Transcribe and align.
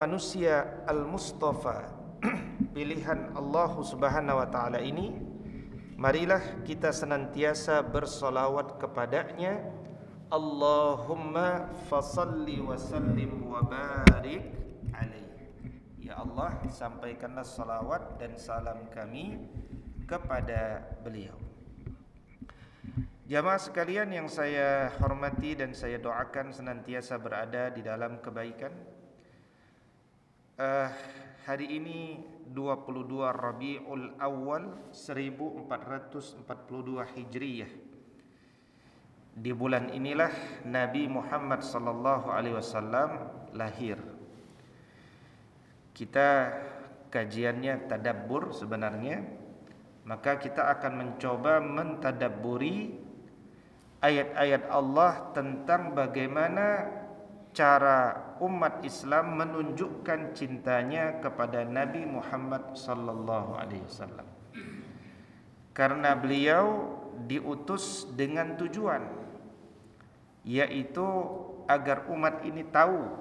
manusia 0.00 0.80
al-mustafa 0.88 1.92
pilihan 2.72 3.36
Allah 3.36 3.72
Subhanahu 3.84 4.40
wa 4.40 4.48
taala 4.48 4.80
ini 4.80 5.12
marilah 6.00 6.40
kita 6.64 6.88
senantiasa 6.88 7.84
bersolawat 7.84 8.80
kepadanya. 8.80 9.60
Allahumma 10.32 11.68
fasalli 11.92 12.64
wa 12.64 12.80
sallim 12.80 13.44
wa 13.44 13.60
barik 13.60 14.40
alaihi 14.96 15.68
ya 16.00 16.16
Allah 16.16 16.64
sampaikanlah 16.64 17.44
salawat 17.44 18.16
dan 18.16 18.40
salam 18.40 18.88
kami 18.88 19.36
kepada 20.08 20.80
beliau. 21.04 21.36
Jamaah 23.28 23.60
sekalian 23.60 24.08
yang 24.16 24.32
saya 24.32 24.96
hormati 24.96 25.60
dan 25.60 25.76
saya 25.76 26.00
doakan 26.00 26.56
senantiasa 26.56 27.20
berada 27.20 27.68
di 27.68 27.84
dalam 27.84 28.16
kebaikan 28.24 28.99
uh, 30.60 30.92
hari 31.48 31.80
ini 31.80 32.20
22 32.52 33.08
Rabiul 33.32 34.20
Awal 34.20 34.92
1442 34.92 37.16
Hijriyah. 37.16 37.72
Di 39.30 39.54
bulan 39.56 39.88
inilah 39.94 40.28
Nabi 40.68 41.08
Muhammad 41.08 41.64
sallallahu 41.64 42.28
alaihi 42.28 42.60
wasallam 42.60 43.10
lahir. 43.56 43.96
Kita 45.96 46.52
kajiannya 47.08 47.88
tadabbur 47.88 48.52
sebenarnya, 48.52 49.24
maka 50.04 50.36
kita 50.36 50.68
akan 50.76 50.92
mencoba 50.98 51.62
mentadabburi 51.62 53.00
ayat-ayat 54.02 54.68
Allah 54.68 55.32
tentang 55.32 55.94
bagaimana 55.94 56.90
cara 57.54 58.29
umat 58.40 58.80
Islam 58.82 59.36
menunjukkan 59.36 60.32
cintanya 60.32 61.20
kepada 61.20 61.62
Nabi 61.62 62.08
Muhammad 62.08 62.74
sallallahu 62.74 63.60
alaihi 63.60 63.84
wasallam. 63.84 64.26
Karena 65.76 66.16
beliau 66.18 66.98
diutus 67.28 68.08
dengan 68.16 68.56
tujuan 68.56 69.04
yaitu 70.40 71.04
agar 71.68 72.08
umat 72.08 72.40
ini 72.48 72.64
tahu 72.64 73.12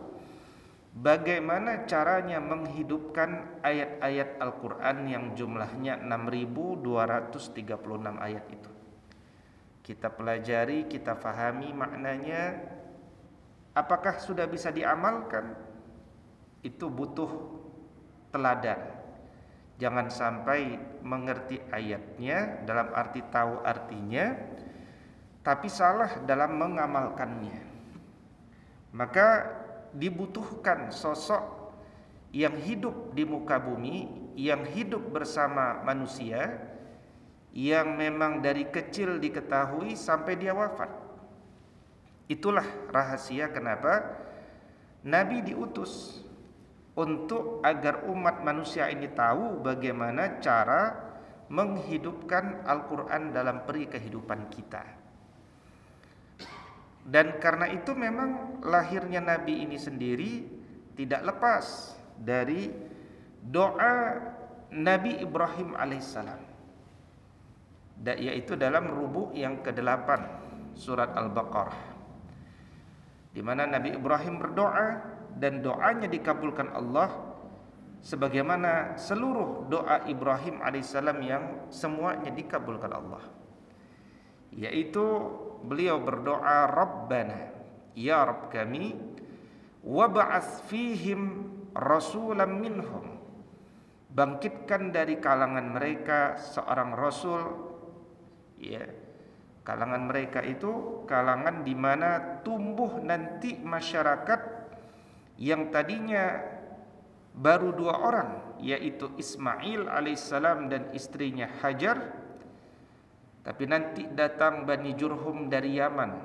bagaimana 0.95 1.85
caranya 1.85 2.39
menghidupkan 2.39 3.61
ayat-ayat 3.61 4.39
Al-Qur'an 4.39 5.05
yang 5.05 5.35
jumlahnya 5.35 5.99
6236 6.01 8.17
ayat 8.17 8.45
itu. 8.49 8.71
Kita 9.83 10.13
pelajari, 10.13 10.85
kita 10.85 11.17
fahami 11.17 11.73
maknanya 11.73 12.77
apakah 13.73 14.17
sudah 14.21 14.45
bisa 14.49 14.73
diamalkan? 14.73 15.53
Itu 16.61 16.91
butuh 16.91 17.29
teladan. 18.33 18.99
Jangan 19.79 20.11
sampai 20.11 20.75
mengerti 21.01 21.63
ayatnya 21.71 22.67
dalam 22.67 22.91
arti 22.91 23.23
tahu 23.31 23.63
artinya 23.63 24.35
tapi 25.39 25.71
salah 25.71 26.19
dalam 26.27 26.59
mengamalkannya. 26.59 27.63
Maka 28.91 29.27
dibutuhkan 29.95 30.91
sosok 30.91 31.71
yang 32.35 32.59
hidup 32.59 33.15
di 33.15 33.23
muka 33.25 33.57
bumi 33.57 34.29
yang 34.37 34.67
hidup 34.67 35.09
bersama 35.09 35.81
manusia 35.81 36.59
yang 37.55 37.97
memang 37.97 38.45
dari 38.45 38.69
kecil 38.69 39.17
diketahui 39.17 39.97
sampai 39.97 40.37
dia 40.37 40.53
wafat 40.53 40.91
Itulah 42.29 42.93
rahasia 42.93 43.49
kenapa 43.49 44.05
Nabi 45.01 45.41
diutus 45.41 46.21
untuk 46.93 47.65
agar 47.65 48.05
umat 48.05 48.45
manusia 48.45 48.85
ini 48.93 49.09
tahu 49.09 49.65
bagaimana 49.65 50.37
cara 50.37 51.09
menghidupkan 51.49 52.69
Al-Quran 52.69 53.33
dalam 53.33 53.65
peri 53.65 53.89
kehidupan 53.89 54.45
kita. 54.53 54.85
Dan 57.01 57.41
karena 57.41 57.65
itu 57.73 57.97
memang 57.97 58.61
lahirnya 58.61 59.25
Nabi 59.25 59.65
ini 59.65 59.81
sendiri 59.81 60.45
tidak 60.93 61.33
lepas 61.33 61.97
dari 62.13 62.69
doa 63.41 64.21
Nabi 64.69 65.17
Ibrahim 65.17 65.73
alaihissalam. 65.73 66.45
Yaitu 68.05 68.53
dalam 68.53 68.85
rubuk 68.93 69.33
yang 69.33 69.65
ke-8 69.65 70.07
surat 70.77 71.09
Al-Baqarah 71.17 71.98
di 73.29 73.41
mana 73.45 73.69
Nabi 73.69 73.93
Ibrahim 73.93 74.41
berdoa 74.41 74.87
dan 75.37 75.61
doanya 75.61 76.09
dikabulkan 76.09 76.73
Allah 76.73 77.29
sebagaimana 78.01 78.97
seluruh 78.97 79.69
doa 79.69 80.03
Ibrahim 80.09 80.63
alaihissalam 80.63 81.19
yang 81.21 81.43
semuanya 81.69 82.33
dikabulkan 82.33 82.91
Allah. 82.91 83.23
Yaitu 84.49 85.05
beliau 85.61 86.01
berdoa 86.01 86.65
Rabbana 86.65 87.53
ya 87.93 88.25
Rabb 88.25 88.49
kami 88.49 88.97
wab'ats 89.85 90.65
fihim 90.67 91.45
rasulan 91.77 92.57
minhum. 92.57 93.21
Bangkitkan 94.09 94.89
dari 94.89 95.21
kalangan 95.21 95.77
mereka 95.77 96.33
seorang 96.41 96.97
rasul 96.97 97.45
ya 98.57 99.08
Kalangan 99.69 100.09
mereka 100.09 100.41
itu 100.41 101.05
kalangan 101.05 101.61
di 101.61 101.77
mana 101.77 102.41
tumbuh 102.41 102.97
nanti 103.05 103.53
masyarakat 103.53 104.41
yang 105.37 105.69
tadinya 105.69 106.41
baru 107.37 107.77
dua 107.77 108.01
orang 108.01 108.29
yaitu 108.65 109.13
Ismail 109.13 109.85
alaihissalam 109.85 110.73
dan 110.73 110.89
istrinya 110.89 111.45
Hajar 111.61 112.01
tapi 113.45 113.69
nanti 113.69 114.09
datang 114.09 114.65
Bani 114.65 114.97
Jurhum 114.97 115.53
dari 115.53 115.77
Yaman. 115.77 116.17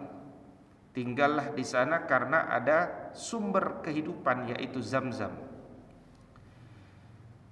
Tinggallah 0.96 1.52
di 1.52 1.68
sana 1.68 2.08
karena 2.08 2.48
ada 2.48 3.12
sumber 3.12 3.84
kehidupan 3.84 4.56
yaitu 4.56 4.80
Zamzam. 4.80 5.36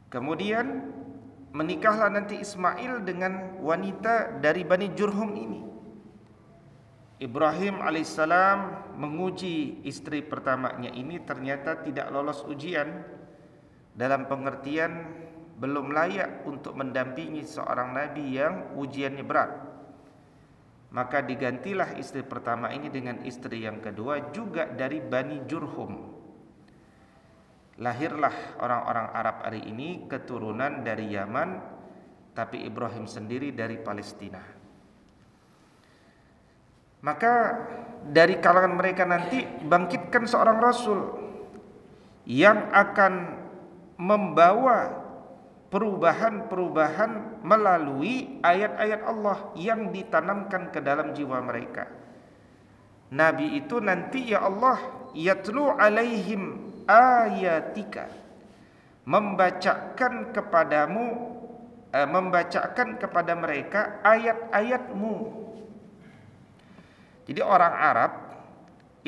Kemudian 0.08 0.88
menikahlah 1.52 2.08
nanti 2.08 2.40
Ismail 2.40 3.04
dengan 3.04 3.60
wanita 3.60 4.40
dari 4.40 4.64
Bani 4.64 4.88
Jurhum 4.96 5.36
ini 5.36 5.71
Ibrahim 7.22 7.78
alaihissalam 7.78 8.90
menguji 8.98 9.86
istri 9.86 10.26
pertamanya 10.26 10.90
ini 10.90 11.22
ternyata 11.22 11.78
tidak 11.78 12.10
lolos 12.10 12.42
ujian 12.50 13.06
dalam 13.94 14.26
pengertian 14.26 15.06
belum 15.54 15.94
layak 15.94 16.42
untuk 16.42 16.74
mendampingi 16.74 17.46
seorang 17.46 17.94
nabi 17.94 18.42
yang 18.42 18.74
ujiannya 18.74 19.22
berat. 19.22 19.54
Maka 20.90 21.22
digantilah 21.22 21.94
istri 21.94 22.26
pertama 22.26 22.74
ini 22.74 22.90
dengan 22.90 23.22
istri 23.22 23.62
yang 23.62 23.78
kedua 23.78 24.34
juga 24.34 24.66
dari 24.66 24.98
Bani 24.98 25.46
Jurhum. 25.46 25.92
Lahirlah 27.78 28.58
orang-orang 28.58 29.08
Arab 29.14 29.36
hari 29.46 29.62
ini 29.70 30.10
keturunan 30.10 30.82
dari 30.82 31.14
Yaman 31.14 31.50
tapi 32.34 32.66
Ibrahim 32.66 33.06
sendiri 33.06 33.54
dari 33.54 33.78
Palestina. 33.78 34.61
Maka 37.02 37.34
dari 38.06 38.38
kalangan 38.38 38.78
mereka 38.78 39.02
nanti 39.02 39.42
bangkitkan 39.42 40.26
seorang 40.26 40.58
rasul 40.62 40.98
yang 42.26 42.70
akan 42.70 43.42
membawa 43.98 45.02
perubahan-perubahan 45.70 47.42
melalui 47.42 48.38
ayat-ayat 48.44 49.02
Allah 49.02 49.50
yang 49.58 49.90
ditanamkan 49.90 50.70
ke 50.70 50.78
dalam 50.78 51.10
jiwa 51.10 51.42
mereka. 51.42 51.90
Nabi 53.12 53.58
itu 53.58 53.82
nanti 53.82 54.30
ya 54.30 54.46
Allah 54.46 55.10
yatlu 55.12 55.74
alaihim 55.74 56.70
ayatika 56.86 58.08
membacakan 59.02 60.30
kepadamu 60.30 61.04
eh, 61.90 62.08
membacakan 62.08 62.96
kepada 62.96 63.34
mereka 63.34 63.98
ayat-ayatmu 64.06 65.41
jadi 67.32 67.48
orang 67.48 67.72
Arab 67.72 68.12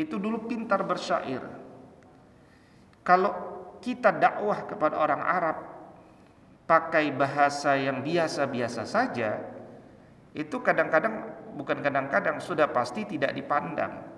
itu 0.01 0.17
dulu 0.17 0.49
pintar 0.49 0.81
bersyair. 0.81 1.45
Kalau 3.05 3.33
kita 3.85 4.17
dakwah 4.17 4.65
kepada 4.65 4.97
orang 4.97 5.21
Arab 5.21 5.57
pakai 6.65 7.13
bahasa 7.13 7.77
yang 7.77 8.01
biasa-biasa 8.01 8.89
saja, 8.89 9.45
itu 10.33 10.57
kadang-kadang 10.65 11.37
bukan 11.53 11.85
kadang-kadang 11.85 12.41
sudah 12.41 12.65
pasti 12.73 13.05
tidak 13.05 13.37
dipandang. 13.37 14.09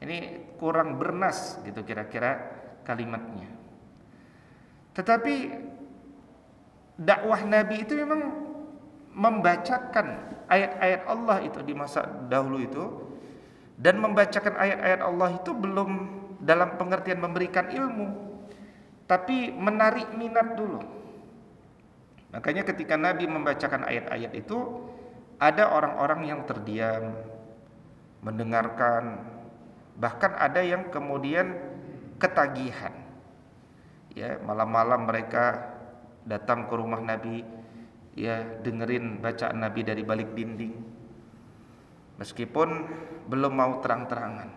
Ini 0.00 0.48
kurang 0.56 0.96
bernas 0.96 1.60
gitu 1.68 1.84
kira-kira 1.84 2.48
kalimatnya. 2.88 3.52
Tetapi 4.96 5.34
dakwah 6.96 7.44
Nabi 7.44 7.84
itu 7.84 7.92
memang 7.92 8.24
membacakan 9.12 10.16
ayat-ayat 10.48 11.04
Allah 11.04 11.44
itu 11.44 11.60
di 11.60 11.76
masa 11.76 12.08
dahulu 12.32 12.56
itu 12.64 12.84
dan 13.78 14.02
membacakan 14.02 14.58
ayat-ayat 14.58 15.00
Allah 15.00 15.38
itu 15.38 15.54
belum 15.54 15.90
dalam 16.42 16.74
pengertian 16.74 17.22
memberikan 17.22 17.70
ilmu 17.70 18.28
tapi 19.08 19.48
menarik 19.54 20.12
minat 20.12 20.58
dulu. 20.58 20.84
Makanya 22.28 22.68
ketika 22.68 23.00
Nabi 23.00 23.24
membacakan 23.24 23.88
ayat-ayat 23.88 24.36
itu 24.36 24.84
ada 25.40 25.72
orang-orang 25.72 26.28
yang 26.28 26.40
terdiam 26.44 27.16
mendengarkan 28.20 29.24
bahkan 29.96 30.36
ada 30.36 30.60
yang 30.60 30.92
kemudian 30.92 31.56
ketagihan. 32.20 32.92
Ya, 34.12 34.36
malam-malam 34.42 35.06
mereka 35.06 35.72
datang 36.26 36.66
ke 36.68 36.74
rumah 36.74 37.00
Nabi 37.00 37.46
ya 38.18 38.42
dengerin 38.60 39.22
bacaan 39.22 39.62
Nabi 39.62 39.80
dari 39.86 40.02
balik 40.04 40.36
dinding. 40.36 40.97
Meskipun 42.18 42.68
belum 43.30 43.52
mau 43.54 43.78
terang-terangan. 43.78 44.50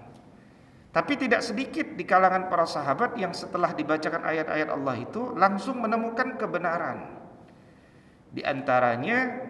Tapi 0.92 1.14
tidak 1.16 1.40
sedikit 1.40 1.96
di 1.96 2.04
kalangan 2.04 2.52
para 2.52 2.68
sahabat 2.68 3.16
yang 3.16 3.32
setelah 3.32 3.72
dibacakan 3.72 4.28
ayat-ayat 4.28 4.70
Allah 4.76 4.96
itu 5.00 5.32
langsung 5.40 5.80
menemukan 5.80 6.36
kebenaran. 6.36 7.08
Di 8.28 8.44
antaranya 8.44 9.48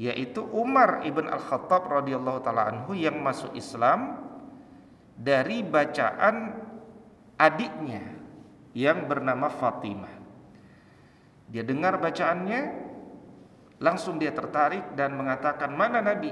yaitu 0.00 0.46
Umar 0.54 1.02
ibn 1.02 1.26
Al-Khattab 1.26 1.90
radhiyallahu 1.90 2.40
taala 2.40 2.86
yang 2.94 3.18
masuk 3.18 3.52
Islam 3.52 4.16
dari 5.18 5.60
bacaan 5.60 6.56
adiknya 7.36 8.00
yang 8.72 9.04
bernama 9.10 9.50
Fatimah. 9.50 10.14
Dia 11.50 11.66
dengar 11.66 11.98
bacaannya, 11.98 12.60
langsung 13.82 14.22
dia 14.22 14.30
tertarik 14.30 14.94
dan 14.94 15.18
mengatakan, 15.18 15.74
"Mana 15.74 15.98
Nabi? 15.98 16.30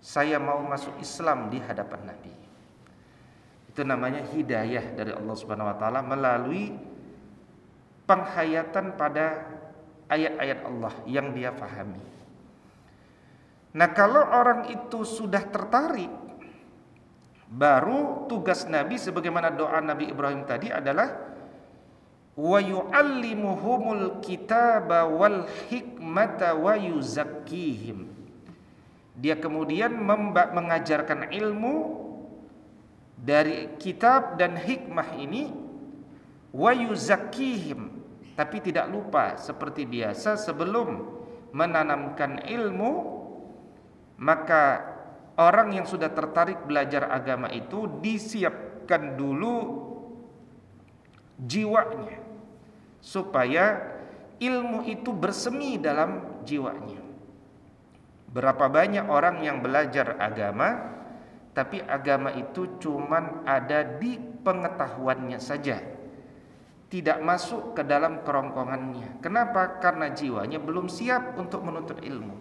Saya 0.00 0.38
mau 0.38 0.62
masuk 0.62 0.96
Islam 1.02 1.50
di 1.50 1.58
hadapan 1.60 2.14
Nabi." 2.14 2.34
Itu 3.70 3.84
namanya 3.84 4.24
hidayah 4.24 4.96
dari 4.96 5.12
Allah 5.12 5.36
Subhanahu 5.36 5.68
wa 5.68 5.76
taala 5.76 6.00
melalui 6.00 6.72
penghayatan 8.08 8.96
pada 8.96 9.44
ayat-ayat 10.08 10.58
Allah 10.64 10.94
yang 11.04 11.34
dia 11.34 11.52
fahami. 11.52 12.00
Nah, 13.76 13.92
kalau 13.92 14.24
orang 14.24 14.72
itu 14.72 15.04
sudah 15.04 15.44
tertarik, 15.52 16.08
baru 17.52 18.24
tugas 18.24 18.64
Nabi 18.64 18.96
sebagaimana 18.96 19.52
doa 19.52 19.84
Nabi 19.84 20.08
Ibrahim 20.08 20.48
tadi 20.48 20.72
adalah 20.72 21.12
wa 22.32 22.56
yu'allimuhumul 22.56 24.24
kitaba 24.24 25.04
wal 25.04 25.44
hikmata 25.68 26.56
wa 26.56 26.72
yuzakkihim. 26.72 28.15
Dia 29.16 29.40
kemudian 29.40 29.96
mengajarkan 30.52 31.32
ilmu 31.32 32.04
dari 33.16 33.74
kitab 33.80 34.36
dan 34.36 34.60
hikmah 34.60 35.16
ini 35.16 35.48
wa 36.52 36.70
yuzakkihim 36.72 37.96
tapi 38.36 38.60
tidak 38.60 38.92
lupa 38.92 39.40
seperti 39.40 39.88
biasa 39.88 40.36
sebelum 40.36 41.16
menanamkan 41.56 42.44
ilmu 42.44 42.92
maka 44.20 44.84
orang 45.40 45.72
yang 45.80 45.88
sudah 45.88 46.12
tertarik 46.12 46.64
belajar 46.68 47.08
agama 47.08 47.48
itu 47.48 47.88
disiapkan 48.04 49.16
dulu 49.16 49.84
jiwanya 51.40 52.20
supaya 53.00 53.96
ilmu 54.40 54.84
itu 54.88 55.12
bersemi 55.12 55.80
dalam 55.80 56.42
jiwanya. 56.44 57.05
Berapa 58.36 58.68
banyak 58.68 59.08
orang 59.08 59.40
yang 59.40 59.64
belajar 59.64 60.20
agama 60.20 60.92
tapi 61.56 61.80
agama 61.80 62.36
itu 62.36 62.76
cuman 62.76 63.48
ada 63.48 63.96
di 63.96 64.20
pengetahuannya 64.20 65.40
saja. 65.40 65.80
Tidak 66.92 67.24
masuk 67.24 67.72
ke 67.72 67.80
dalam 67.80 68.20
kerongkongannya. 68.20 69.24
Kenapa? 69.24 69.80
Karena 69.80 70.12
jiwanya 70.12 70.60
belum 70.60 70.92
siap 70.92 71.40
untuk 71.40 71.64
menuntut 71.64 72.04
ilmu. 72.04 72.36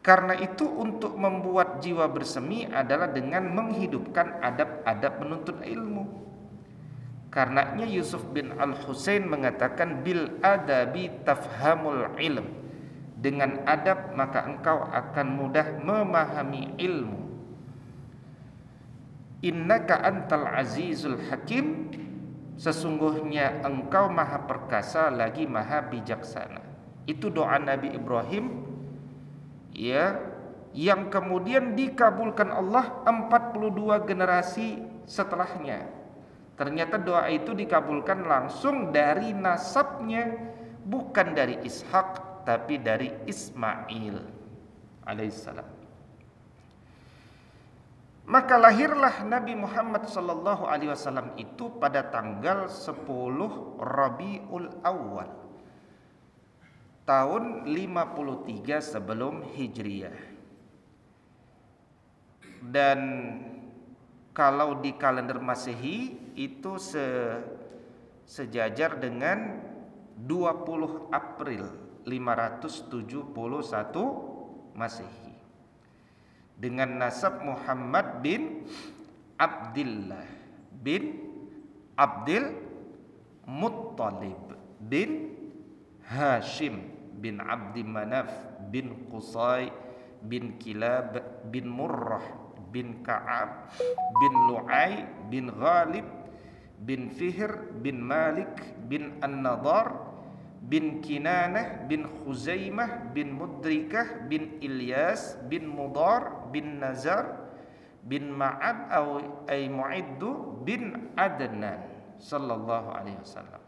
Karena 0.00 0.32
itu 0.40 0.64
untuk 0.64 1.20
membuat 1.20 1.84
jiwa 1.84 2.08
bersemi 2.08 2.64
adalah 2.64 3.12
dengan 3.12 3.44
menghidupkan 3.44 4.40
adab-adab 4.40 5.20
menuntut 5.20 5.60
ilmu. 5.60 6.08
Karenanya 7.28 7.84
Yusuf 7.84 8.24
bin 8.32 8.56
Al-Husain 8.56 9.28
mengatakan 9.28 10.00
bil 10.00 10.40
adabi 10.40 11.12
tafhamul 11.28 12.16
ilm 12.16 12.69
dengan 13.20 13.60
adab 13.68 14.16
maka 14.16 14.48
engkau 14.48 14.80
akan 14.80 15.26
mudah 15.36 15.76
memahami 15.84 16.72
ilmu. 16.80 17.20
Innaka 19.44 20.00
antal 20.00 20.48
azizul 20.48 21.20
hakim. 21.28 21.92
Sesungguhnya 22.60 23.64
engkau 23.64 24.12
maha 24.12 24.44
perkasa 24.44 25.08
lagi 25.08 25.48
maha 25.48 25.80
bijaksana. 25.88 26.60
Itu 27.08 27.32
doa 27.32 27.56
Nabi 27.56 27.92
Ibrahim. 27.92 28.68
Ya 29.72 30.16
Yang 30.70 31.18
kemudian 31.18 31.74
dikabulkan 31.74 32.46
Allah 32.46 33.02
42 33.02 34.06
generasi 34.06 34.78
setelahnya. 35.02 35.82
Ternyata 36.54 36.94
doa 36.94 37.26
itu 37.26 37.56
dikabulkan 37.58 38.22
langsung 38.22 38.94
dari 38.94 39.34
nasabnya 39.34 40.30
Bukan 40.86 41.34
dari 41.34 41.58
Ishak 41.66 42.29
Tapi 42.50 42.82
dari 42.82 43.14
Ismail 43.30 44.16
Alaihissalam 45.06 45.80
maka 48.30 48.54
lahirlah 48.54 49.26
Nabi 49.26 49.58
Muhammad 49.58 50.06
sallallahu 50.06 50.70
alaihi 50.70 50.94
wasallam 50.94 51.34
itu 51.34 51.66
pada 51.82 52.06
tanggal 52.14 52.70
10 52.70 53.02
Rabiul 53.82 54.70
Awal 54.86 55.30
tahun 57.02 57.66
53 57.66 58.94
sebelum 58.94 59.42
Hijriah. 59.50 60.14
Dan 62.70 63.00
kalau 64.30 64.78
di 64.78 64.94
kalender 64.94 65.42
Masehi 65.42 66.14
itu 66.38 66.78
se 66.78 67.02
sejajar 68.30 69.02
dengan 69.02 69.58
20 70.22 71.10
April 71.10 71.66
571 72.10 74.74
Masehi 74.74 75.34
dengan 76.58 77.00
nasab 77.00 77.40
Muhammad 77.46 78.20
bin 78.20 78.66
Abdullah 79.38 80.26
bin 80.82 81.30
Abdul 81.94 82.58
Muttalib 83.46 84.58
bin 84.82 85.38
Hashim 86.04 86.90
bin 87.22 87.40
Abdi 87.40 87.86
Manaf 87.86 88.28
bin 88.68 89.08
Qusay 89.08 89.70
bin 90.26 90.60
Kilab 90.60 91.16
bin 91.48 91.70
Murrah 91.70 92.24
bin 92.70 93.00
Ka'ab 93.00 93.72
bin 94.20 94.34
Lu'ay 94.52 95.08
bin 95.32 95.48
Ghalib 95.48 96.04
bin 96.84 97.08
Fihr 97.12 97.72
bin 97.80 98.04
Malik 98.04 98.52
bin 98.88 99.16
An-Nadar 99.24 100.09
bin 100.70 101.02
Kinanah 101.02 101.90
bin 101.90 102.06
Khuzaimah 102.06 103.10
bin 103.10 103.34
Mudrikah 103.34 104.30
bin 104.30 104.62
Ilyas 104.62 105.34
bin 105.50 105.66
Mudar 105.66 106.46
bin 106.54 106.78
Nazar 106.78 107.50
bin 108.06 108.30
Ma'ad 108.30 108.86
ay 109.50 109.66
Mu'iddu 109.66 110.62
bin 110.62 111.10
Adnan 111.18 111.82
sallallahu 112.22 112.94
alaihi 112.94 113.18
wasallam. 113.18 113.58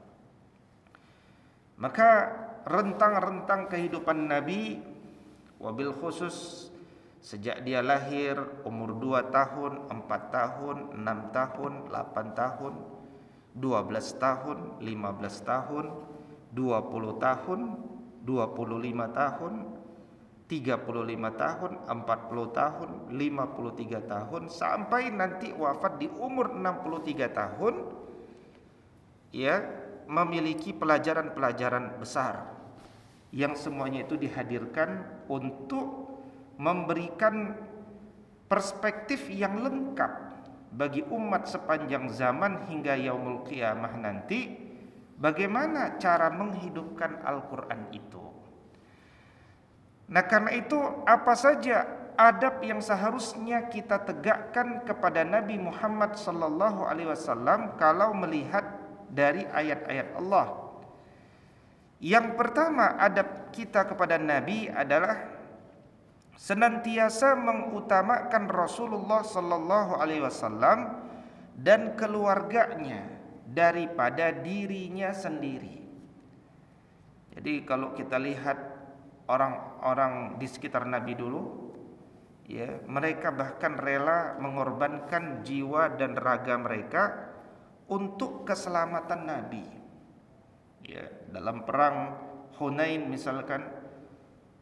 Maka 1.82 2.30
rentang-rentang 2.62 3.66
kehidupan 3.66 4.30
Nabi 4.30 4.78
wabil 5.58 5.90
khusus 5.90 6.70
sejak 7.18 7.66
dia 7.66 7.82
lahir 7.82 8.38
umur 8.62 8.94
2 8.94 9.34
tahun, 9.34 9.90
4 9.90 10.06
tahun, 10.30 10.76
6 10.94 11.34
tahun, 11.34 11.72
8 11.90 12.38
tahun, 12.38 12.74
12 13.58 14.22
tahun, 14.22 14.58
15 14.78 15.50
tahun, 15.50 15.86
20 16.52 17.16
tahun, 17.16 17.60
25 18.28 19.08
tahun, 19.16 19.54
35 20.52 21.32
tahun, 21.40 21.72
40 21.88 22.58
tahun, 22.60 22.90
53 23.08 24.12
tahun 24.12 24.42
sampai 24.52 25.02
nanti 25.08 25.48
wafat 25.56 25.96
di 25.96 26.12
umur 26.12 26.52
63 26.52 27.32
tahun 27.32 27.74
ya 29.32 29.64
memiliki 30.04 30.76
pelajaran-pelajaran 30.76 31.96
besar 31.96 32.52
yang 33.32 33.56
semuanya 33.56 34.04
itu 34.04 34.20
dihadirkan 34.20 35.08
untuk 35.32 36.20
memberikan 36.60 37.56
perspektif 38.44 39.32
yang 39.32 39.64
lengkap 39.64 40.12
bagi 40.76 41.00
umat 41.08 41.48
sepanjang 41.48 42.12
zaman 42.12 42.68
hingga 42.68 42.92
yaumul 42.96 43.40
qiyamah 43.48 43.96
nanti 43.96 44.71
Bagaimana 45.22 46.02
cara 46.02 46.34
menghidupkan 46.34 47.22
Al-Quran 47.22 47.94
itu? 47.94 48.18
Nah 50.10 50.26
karena 50.26 50.50
itu 50.50 50.74
apa 51.06 51.38
saja 51.38 51.86
adab 52.18 52.58
yang 52.66 52.82
seharusnya 52.82 53.70
kita 53.70 54.02
tegakkan 54.02 54.82
kepada 54.82 55.22
Nabi 55.22 55.62
Muhammad 55.62 56.18
sallallahu 56.18 56.90
alaihi 56.90 57.14
wasallam 57.14 57.78
kalau 57.78 58.10
melihat 58.18 58.66
dari 59.06 59.46
ayat-ayat 59.46 60.18
Allah. 60.18 60.58
Yang 62.02 62.34
pertama 62.34 62.98
adab 62.98 63.54
kita 63.54 63.86
kepada 63.86 64.18
Nabi 64.18 64.66
adalah 64.66 65.22
senantiasa 66.34 67.38
mengutamakan 67.38 68.50
Rasulullah 68.50 69.22
sallallahu 69.22 70.02
alaihi 70.02 70.26
wasallam 70.26 70.98
dan 71.54 71.94
keluarganya 71.94 73.21
daripada 73.52 74.32
dirinya 74.32 75.12
sendiri. 75.12 75.76
Jadi 77.36 77.64
kalau 77.68 77.92
kita 77.92 78.16
lihat 78.16 78.58
orang-orang 79.28 80.40
di 80.40 80.48
sekitar 80.48 80.88
Nabi 80.88 81.12
dulu 81.12 81.42
ya, 82.48 82.80
mereka 82.88 83.32
bahkan 83.32 83.76
rela 83.76 84.40
mengorbankan 84.40 85.44
jiwa 85.44 85.96
dan 86.00 86.16
raga 86.16 86.56
mereka 86.56 87.32
untuk 87.92 88.48
keselamatan 88.48 89.20
Nabi. 89.28 89.64
Ya, 90.82 91.08
dalam 91.30 91.62
perang 91.68 92.18
Hunain 92.58 93.08
misalkan 93.08 93.64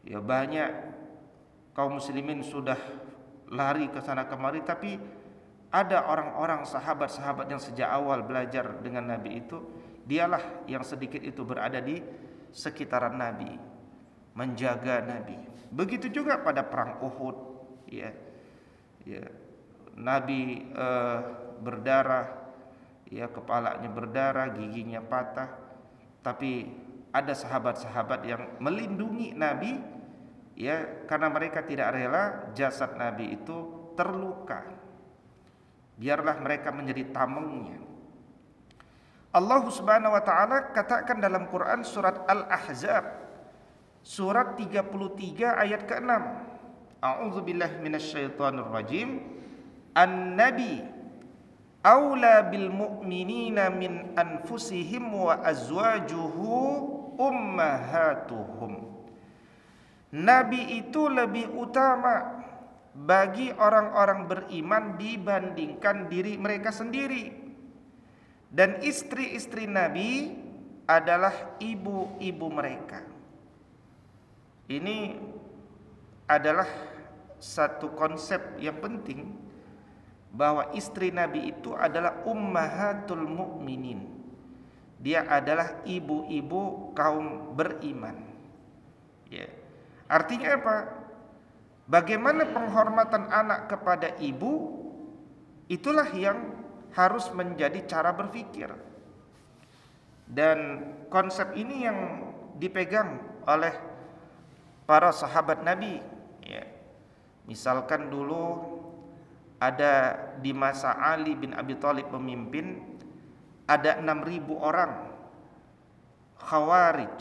ya 0.05 0.23
banyak 0.23 0.69
kaum 1.75 1.99
muslimin 1.99 2.43
sudah 2.45 2.77
lari 3.51 3.91
ke 3.91 3.99
sana 3.99 4.25
kemari 4.31 4.63
tapi 4.63 4.95
ada 5.71 6.03
orang-orang 6.03 6.67
sahabat-sahabat 6.67 7.47
yang 7.47 7.61
sejak 7.63 7.87
awal 7.87 8.27
belajar 8.27 8.83
dengan 8.83 9.07
Nabi 9.07 9.39
itu 9.39 9.57
dialah 10.03 10.67
yang 10.67 10.83
sedikit 10.83 11.23
itu 11.23 11.47
berada 11.47 11.79
di 11.79 12.03
sekitaran 12.51 13.15
Nabi 13.15 13.55
menjaga 14.35 14.99
Nabi. 14.99 15.39
Begitu 15.71 16.11
juga 16.11 16.43
pada 16.43 16.67
perang 16.67 16.99
Uhud 16.99 17.37
ya. 17.87 18.11
Ya 19.07 19.25
Nabi 19.95 20.71
uh, 20.75 21.19
berdarah 21.63 22.51
ya 23.07 23.31
kepalanya 23.31 23.87
berdarah 23.87 24.51
giginya 24.51 24.99
patah. 24.99 25.55
Tapi 26.19 26.67
ada 27.15 27.31
sahabat-sahabat 27.31 28.19
yang 28.27 28.43
melindungi 28.59 29.31
Nabi 29.35 29.79
ya 30.59 31.07
karena 31.07 31.31
mereka 31.31 31.63
tidak 31.63 31.95
rela 31.95 32.51
jasad 32.51 32.95
Nabi 32.99 33.39
itu 33.39 33.91
terluka 33.95 34.80
biarlah 36.01 36.41
mereka 36.41 36.73
menjadi 36.73 37.13
tamengnya 37.13 37.77
Allah 39.31 39.61
Subhanahu 39.69 40.17
wa 40.17 40.23
taala 40.25 40.73
katakan 40.73 41.21
dalam 41.21 41.47
Quran 41.47 41.85
surat 41.85 42.25
Al-Ahzab 42.25 43.05
surat 44.01 44.57
33 44.57 44.81
ayat 45.61 45.85
ke-6 45.85 46.11
A'udzubillahi 47.01 47.81
minasyaitonir 47.81 48.69
rajim. 48.69 49.25
An-nabi 49.97 50.85
aula 51.81 52.45
bil 52.45 52.69
mu'minina 52.69 53.73
min 53.73 54.13
anfusihim 54.13 55.09
wa 55.09 55.41
azwajuhu 55.41 57.17
ummahatuhum. 57.17 58.85
Nabi 60.13 60.77
itu 60.77 61.09
lebih 61.09 61.49
utama 61.57 62.40
bagi 62.91 63.55
orang-orang 63.55 64.27
beriman 64.27 64.99
dibandingkan 64.99 66.11
diri 66.11 66.35
mereka 66.35 66.75
sendiri. 66.75 67.31
Dan 68.51 68.83
istri-istri 68.83 69.63
Nabi 69.63 70.35
adalah 70.83 71.55
ibu-ibu 71.63 72.47
mereka. 72.51 72.99
Ini 74.67 75.15
adalah 76.27 76.67
satu 77.39 77.95
konsep 77.95 78.59
yang 78.59 78.75
penting 78.83 79.39
bahwa 80.31 80.71
istri 80.75 81.11
Nabi 81.11 81.51
itu 81.51 81.75
adalah 81.75 82.23
ummahatul 82.27 83.23
mukminin. 83.23 84.07
Dia 85.01 85.25
adalah 85.27 85.81
ibu-ibu 85.87 86.93
kaum 86.93 87.55
beriman. 87.57 88.19
Ya. 89.31 89.47
Artinya 90.11 90.59
apa? 90.59 90.75
Bagaimana 91.89 92.49
penghormatan 92.49 93.29
anak 93.29 93.71
kepada 93.71 94.13
ibu 94.21 94.81
itulah 95.71 96.07
yang 96.13 96.61
harus 96.93 97.31
menjadi 97.31 97.83
cara 97.87 98.11
berpikir. 98.11 98.69
Dan 100.31 100.87
konsep 101.11 101.51
ini 101.59 101.83
yang 101.87 101.99
dipegang 102.55 103.19
oleh 103.47 103.73
para 104.87 105.11
sahabat 105.11 105.63
Nabi 105.63 105.99
ya. 106.45 106.63
Misalkan 107.47 108.07
dulu 108.07 108.79
ada 109.59 110.15
di 110.39 110.55
masa 110.55 110.95
Ali 110.95 111.35
bin 111.35 111.51
Abi 111.51 111.75
Thalib 111.75 112.09
memimpin 112.15 112.79
ada 113.67 113.99
6000 113.99 114.51
orang 114.57 114.93
khawarij 116.41 117.17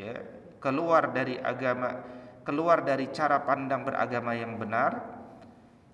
ya, 0.00 0.14
keluar 0.58 1.12
dari 1.12 1.36
agama 1.38 2.00
keluar 2.44 2.84
dari 2.84 3.08
cara 3.10 3.40
pandang 3.42 3.82
beragama 3.82 4.36
yang 4.36 4.60
benar 4.60 5.00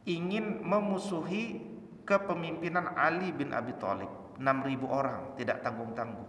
ingin 0.04 0.60
memusuhi 0.66 1.62
kepemimpinan 2.02 2.98
Ali 2.98 3.30
bin 3.30 3.54
Abi 3.54 3.70
Thalib 3.78 4.10
6000 4.36 4.82
orang 4.90 5.38
tidak 5.38 5.62
tanggung-tanggung. 5.62 6.26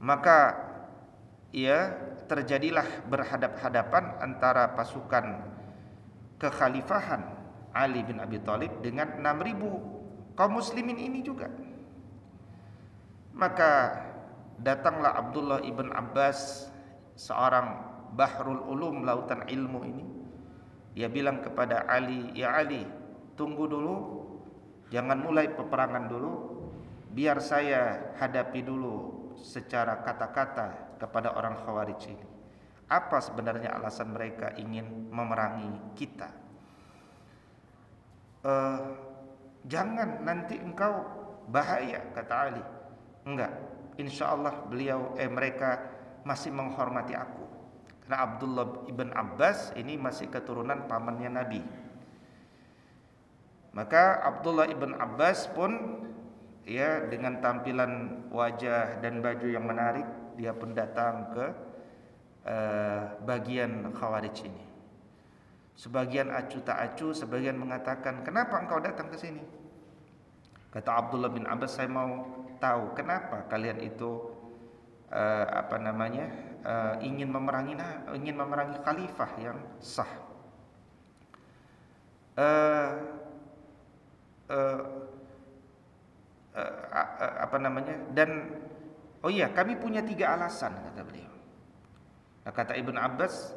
Maka 0.00 0.56
ya 1.52 1.92
terjadilah 2.30 3.08
berhadap-hadapan 3.10 4.22
antara 4.22 4.72
pasukan 4.72 5.44
kekhalifahan 6.38 7.22
Ali 7.74 8.00
bin 8.06 8.22
Abi 8.22 8.40
Thalib 8.40 8.80
dengan 8.80 9.18
6000 9.20 10.38
kaum 10.38 10.52
muslimin 10.54 10.96
ini 10.96 11.20
juga. 11.20 11.50
Maka 13.34 14.02
datanglah 14.62 15.14
Abdullah 15.14 15.60
ibn 15.66 15.90
Abbas 15.90 16.70
seorang 17.18 17.87
bahrul 18.14 18.64
ulum 18.68 19.04
lautan 19.04 19.44
ilmu 19.48 19.80
ini. 19.84 20.06
Dia 20.96 21.06
bilang 21.06 21.44
kepada 21.44 21.86
Ali 21.86 22.32
ya 22.34 22.56
Ali 22.56 22.82
tunggu 23.38 23.68
dulu. 23.68 23.96
Jangan 24.88 25.20
mulai 25.20 25.52
peperangan 25.52 26.08
dulu. 26.08 26.32
Biar 27.12 27.40
saya 27.40 28.14
hadapi 28.20 28.60
dulu 28.64 28.96
secara 29.38 30.00
kata-kata 30.04 30.98
kepada 31.00 31.34
orang 31.36 31.56
khawarij 31.64 32.02
ini. 32.08 32.26
Apa 32.88 33.20
sebenarnya 33.20 33.76
alasan 33.76 34.16
mereka 34.16 34.56
ingin 34.56 35.12
memerangi 35.12 35.92
kita? 35.92 36.28
Uh, 38.38 38.96
jangan 39.68 40.24
nanti 40.24 40.56
engkau 40.56 41.04
bahaya 41.52 42.00
kata 42.16 42.34
Ali. 42.34 42.64
Enggak. 43.28 43.52
Insya 43.98 44.32
Allah 44.32 44.54
beliau 44.70 45.12
eh 45.18 45.28
mereka 45.28 45.84
masih 46.22 46.54
menghormati 46.54 47.18
aku 47.18 47.47
karena 48.08 48.24
Abdullah 48.24 48.88
ibn 48.88 49.12
Abbas 49.12 49.76
ini 49.76 50.00
masih 50.00 50.32
keturunan 50.32 50.88
pamannya 50.88 51.28
Nabi. 51.28 51.60
Maka 53.76 54.24
Abdullah 54.24 54.64
ibn 54.64 54.96
Abbas 54.96 55.44
pun 55.52 55.76
ya 56.64 57.04
dengan 57.04 57.44
tampilan 57.44 58.24
wajah 58.32 59.04
dan 59.04 59.20
baju 59.20 59.44
yang 59.52 59.68
menarik 59.68 60.08
dia 60.40 60.56
pun 60.56 60.72
datang 60.72 61.36
ke 61.36 61.46
uh, 62.48 63.12
bagian 63.28 63.92
Khawarij 63.92 64.40
ini. 64.40 64.64
Sebagian 65.76 66.32
acu 66.32 66.64
tak 66.64 66.80
acu, 66.80 67.12
sebagian 67.12 67.60
mengatakan, 67.60 68.24
"Kenapa 68.24 68.56
engkau 68.56 68.80
datang 68.80 69.12
ke 69.12 69.20
sini?" 69.20 69.44
Kata 70.72 70.96
Abdullah 70.96 71.28
bin 71.28 71.44
Abbas, 71.44 71.76
"Saya 71.76 71.92
mau 71.92 72.24
tahu 72.56 72.96
kenapa 72.96 73.44
kalian 73.52 73.84
itu 73.84 74.32
uh, 75.12 75.44
apa 75.44 75.76
namanya? 75.76 76.47
Uh, 76.64 76.96
ingin 77.02 77.28
memerangi 77.30 77.74
ingin 78.14 78.34
memerangi 78.38 78.78
khalifah 78.82 79.30
yang 79.38 79.58
sah. 79.78 80.12
Uh, 82.38 82.90
apa 87.38 87.56
namanya? 87.58 87.94
Dan 88.14 88.58
oh 89.22 89.30
iya, 89.30 89.50
kami 89.50 89.78
punya 89.78 90.02
tiga 90.02 90.34
alasan 90.34 90.74
kata 90.74 91.02
beliau. 91.06 91.34
Nah, 92.42 92.52
kata 92.54 92.74
Ibn 92.74 92.96
Abbas, 92.98 93.54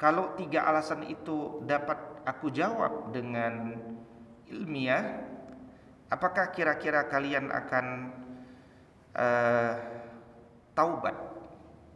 kalau 0.00 0.32
tiga 0.36 0.64
alasan 0.64 1.04
itu 1.08 1.60
dapat 1.68 1.98
aku 2.24 2.48
jawab 2.52 3.12
dengan 3.12 3.76
ilmiah, 4.48 5.24
apakah 6.08 6.48
kira-kira 6.54 7.06
kalian 7.08 7.52
akan 7.52 7.86
uh, 9.14 9.74
taubat 10.74 11.29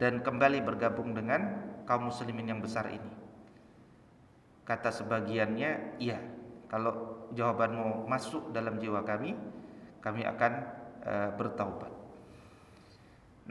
dan 0.01 0.21
kembali 0.21 0.61
bergabung 0.65 1.15
dengan 1.15 1.63
kaum 1.87 2.11
muslimin 2.11 2.51
yang 2.51 2.61
besar 2.61 2.91
ini? 2.91 3.13
Kata 4.65 4.91
sebagiannya, 4.91 6.01
iya. 6.01 6.19
Kalau 6.73 7.29
jawabanmu 7.31 8.09
masuk 8.09 8.51
dalam 8.51 8.81
jiwa 8.81 9.05
kami, 9.05 9.37
kami 10.01 10.27
akan 10.27 10.53
uh, 11.05 11.31
bertaubat. 11.37 11.93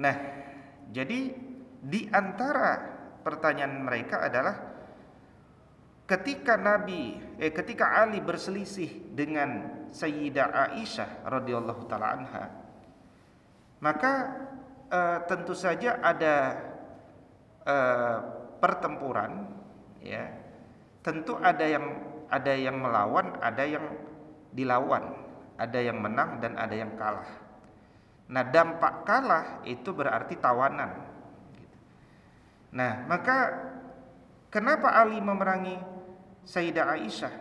Nah, 0.02 0.16
jadi 0.90 1.32
di 1.84 2.02
antara 2.10 2.82
pertanyaan 3.24 3.80
mereka 3.86 4.26
adalah 4.26 4.74
ketika 6.04 6.60
Nabi 6.60 7.16
eh 7.40 7.52
ketika 7.56 8.04
Ali 8.04 8.20
berselisih 8.20 9.16
dengan 9.16 9.72
Sayyidah 9.96 10.76
Aisyah 10.76 11.24
radhiyallahu 11.24 11.88
taala 11.88 12.08
anha 12.20 12.46
maka 13.80 14.14
uh, 14.90 15.20
tentu 15.30 15.54
saja 15.54 16.00
ada 16.02 16.36
uh, 17.64 18.18
pertempuran 18.58 19.48
ya. 20.04 20.32
Tentu 21.04 21.36
ada 21.40 21.68
yang 21.68 21.86
ada 22.32 22.54
yang 22.56 22.80
melawan 22.80 23.36
ada 23.44 23.64
yang 23.68 23.86
dilawan 24.56 25.24
ada 25.58 25.80
yang 25.80 26.02
menang 26.02 26.42
dan 26.42 26.58
ada 26.58 26.74
yang 26.74 26.98
kalah. 26.98 27.30
Nah 28.32 28.44
dampak 28.48 29.06
kalah 29.06 29.46
itu 29.68 29.94
berarti 29.94 30.34
tawanan. 30.40 30.92
Nah 32.74 33.06
maka 33.06 33.38
kenapa 34.50 34.90
Ali 34.98 35.22
memerangi 35.22 35.78
Sayyidah 36.44 36.98
Aisyah? 36.98 37.34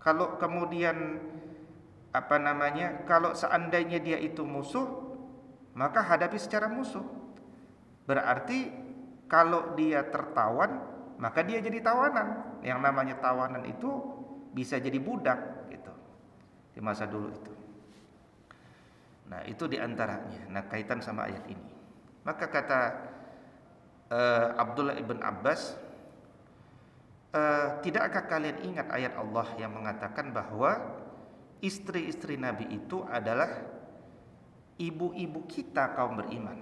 Kalau 0.00 0.36
kemudian 0.36 1.20
apa 2.10 2.36
namanya 2.42 3.06
kalau 3.06 3.32
seandainya 3.32 4.02
dia 4.02 4.18
itu 4.18 4.42
musuh 4.42 4.99
maka 5.74 6.02
hadapi 6.02 6.38
secara 6.38 6.66
musuh. 6.66 7.04
Berarti 8.06 8.70
kalau 9.30 9.78
dia 9.78 10.02
tertawan, 10.10 10.82
maka 11.22 11.46
dia 11.46 11.62
jadi 11.62 11.78
tawanan. 11.78 12.58
Yang 12.66 12.80
namanya 12.82 13.14
tawanan 13.22 13.62
itu 13.68 13.88
bisa 14.50 14.82
jadi 14.82 14.98
budak 14.98 15.70
gitu. 15.70 15.92
Di 16.74 16.80
masa 16.82 17.06
dulu 17.06 17.30
itu. 17.30 17.52
Nah, 19.30 19.46
itu 19.46 19.70
di 19.70 19.78
antaranya. 19.78 20.50
Nah, 20.50 20.66
kaitan 20.66 20.98
sama 20.98 21.30
ayat 21.30 21.46
ini. 21.46 21.70
Maka 22.26 22.50
kata 22.50 22.80
uh, 24.10 24.46
Abdullah 24.58 24.98
ibn 24.98 25.22
Abbas, 25.22 25.78
uh, 27.30 27.78
tidakkah 27.78 28.26
kalian 28.26 28.58
ingat 28.66 28.90
ayat 28.90 29.14
Allah 29.14 29.46
yang 29.54 29.70
mengatakan 29.70 30.34
bahwa 30.34 30.98
istri-istri 31.62 32.34
Nabi 32.36 32.66
itu 32.74 33.06
adalah 33.06 33.79
ibu-ibu 34.80 35.44
kita 35.44 35.92
kaum 35.92 36.16
beriman. 36.16 36.56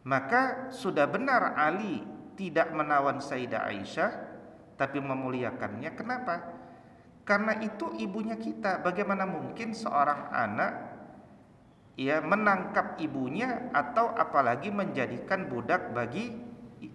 Maka 0.00 0.72
sudah 0.72 1.04
benar 1.04 1.52
Ali 1.60 2.00
tidak 2.40 2.72
menawan 2.72 3.20
Sayyidah 3.20 3.68
Aisyah 3.68 4.10
tapi 4.80 4.96
memuliakannya. 4.96 5.92
Kenapa? 5.92 6.56
Karena 7.28 7.60
itu 7.60 7.92
ibunya 8.00 8.40
kita. 8.40 8.80
Bagaimana 8.80 9.28
mungkin 9.28 9.76
seorang 9.76 10.32
anak 10.32 10.72
ya 12.00 12.24
menangkap 12.24 12.96
ibunya 12.96 13.68
atau 13.76 14.16
apalagi 14.16 14.72
menjadikan 14.72 15.52
budak 15.52 15.92
bagi 15.92 16.32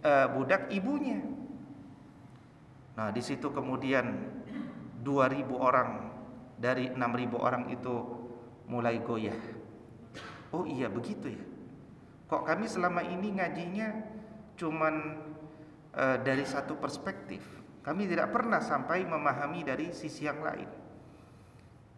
uh, 0.01 0.33
budak 0.33 0.73
ibunya. 0.73 1.21
Nah, 2.97 3.13
di 3.13 3.21
situ 3.21 3.53
kemudian 3.53 4.33
2000 5.05 5.45
orang 5.53 6.09
dari 6.57 6.89
6000 6.89 7.37
orang 7.37 7.69
itu 7.69 7.93
mulai 8.65 8.97
goyah 9.05 9.64
Oh 10.55 10.63
iya 10.63 10.87
begitu 10.87 11.35
ya. 11.35 11.43
Kok 12.31 12.47
kami 12.47 12.71
selama 12.71 13.03
ini 13.03 13.35
ngajinya 13.35 13.87
cuman 14.55 14.95
uh, 15.91 16.17
dari 16.23 16.47
satu 16.47 16.79
perspektif. 16.79 17.43
Kami 17.83 18.07
tidak 18.07 18.31
pernah 18.31 18.63
sampai 18.63 19.03
memahami 19.03 19.61
dari 19.67 19.91
sisi 19.91 20.25
yang 20.25 20.41
lain. 20.41 20.65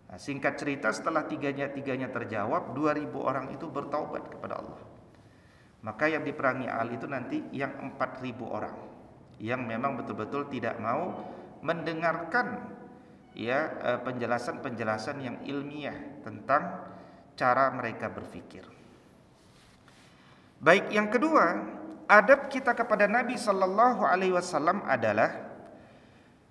Nah, 0.08 0.20
singkat 0.20 0.60
cerita 0.60 0.92
setelah 0.92 1.24
tiganya-tiganya 1.30 2.12
terjawab, 2.12 2.76
2000 2.76 3.08
orang 3.24 3.46
itu 3.56 3.72
bertaubat 3.72 4.28
kepada 4.28 4.60
Allah. 4.60 4.82
Maka 5.86 6.12
yang 6.12 6.28
diperangi 6.28 6.68
Ali 6.68 7.00
itu 7.00 7.08
nanti 7.08 7.40
yang 7.56 7.72
4000 7.96 8.36
orang 8.44 8.76
yang 9.38 9.64
memang 9.64 10.02
betul-betul 10.02 10.50
tidak 10.50 10.82
mau 10.82 11.14
mendengarkan 11.62 12.74
ya 13.38 13.70
eh, 13.86 14.00
penjelasan-penjelasan 14.02 15.18
yang 15.22 15.38
ilmiah 15.46 15.94
tentang 16.26 16.97
cara 17.38 17.70
mereka 17.70 18.10
berfikir. 18.10 18.66
Baik, 20.58 20.90
yang 20.90 21.14
kedua, 21.14 21.62
adab 22.10 22.50
kita 22.50 22.74
kepada 22.74 23.06
Nabi 23.06 23.38
sallallahu 23.38 24.02
alaihi 24.02 24.34
wasallam 24.34 24.82
adalah 24.90 25.48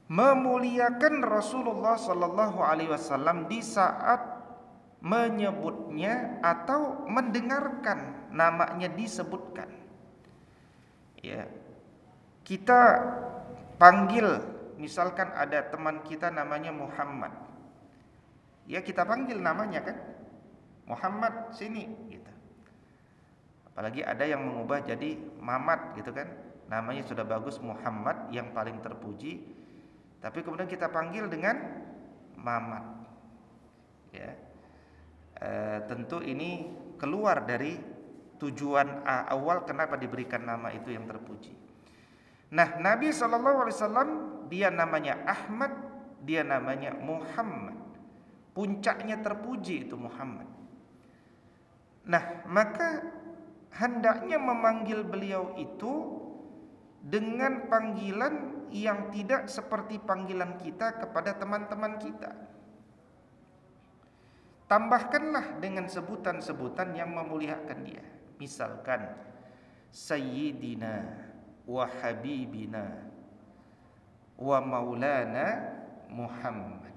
memuliakan 0.07 1.27
Rasulullah 1.27 1.99
sallallahu 1.99 2.63
alaihi 2.63 2.95
wasallam 2.95 3.51
di 3.51 3.59
saat 3.59 4.23
menyebutnya 5.03 6.39
atau 6.41 7.05
mendengarkan 7.11 8.31
namanya 8.31 8.87
disebutkan. 8.95 9.69
Ya. 11.21 11.51
Kita 12.47 13.03
panggil 13.75 14.39
misalkan 14.79 15.35
ada 15.35 15.67
teman 15.67 16.07
kita 16.07 16.31
namanya 16.31 16.71
Muhammad. 16.71 17.35
Ya 18.71 18.79
kita 18.83 19.03
panggil 19.03 19.43
namanya 19.43 19.83
kan? 19.83 20.16
Muhammad 20.87 21.51
sini 21.51 21.91
gitu. 22.09 22.33
Apalagi 23.71 24.01
ada 24.01 24.25
yang 24.25 24.41
mengubah 24.41 24.87
jadi 24.87 25.19
Mamat 25.37 25.99
gitu 26.01 26.15
kan. 26.15 26.31
Namanya 26.67 27.07
sudah 27.07 27.23
bagus 27.23 27.61
Muhammad 27.61 28.33
yang 28.33 28.51
paling 28.51 28.81
terpuji. 28.81 29.45
Tapi 30.19 30.43
kemudian 30.43 30.71
kita 30.71 30.89
panggil 30.89 31.29
dengan 31.29 31.61
Mamat. 32.41 32.85
Ya. 34.15 34.33
E, 35.37 35.51
tentu 35.87 36.25
ini 36.25 36.73
keluar 36.97 37.45
dari 37.45 37.77
tujuan 38.41 39.05
awal 39.05 39.69
kenapa 39.69 40.01
diberikan 40.01 40.49
nama 40.49 40.73
itu 40.73 40.93
yang 40.93 41.05
terpuji. 41.05 41.53
Nah, 42.53 42.79
Nabi 42.81 43.11
Wasallam 43.13 44.09
dia 44.49 44.73
namanya 44.73 45.21
Ahmad, 45.27 45.73
dia 46.25 46.47
namanya 46.47 46.95
Muhammad. 46.97 47.77
Puncaknya 48.57 49.21
terpuji 49.21 49.85
itu 49.85 50.01
Muhammad. 50.01 50.56
Nah, 52.07 52.47
maka 52.47 53.03
hendaknya 53.75 54.39
memanggil 54.39 55.03
beliau 55.03 55.59
itu 55.59 56.23
dengan 57.03 57.67
panggilan 57.67 58.67
yang 58.75 59.11
tidak 59.15 59.47
seperti 59.47 59.99
panggilan 60.03 60.59
kita 60.59 61.03
kepada 61.03 61.39
teman-teman 61.39 61.99
kita. 61.99 62.31
Tambahkanlah 64.67 65.63
dengan 65.63 65.87
sebutan-sebutan 65.87 66.99
yang 66.99 67.15
memuliakan 67.15 67.87
dia. 67.87 68.03
Misalkan 68.43 69.15
Sayyidina 69.95 71.07
wa 71.71 71.87
Habibina 71.87 73.07
wa 74.35 74.59
Maulana 74.59 75.47
Muhammad. 76.11 76.91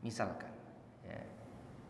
Misalkan 0.00 0.55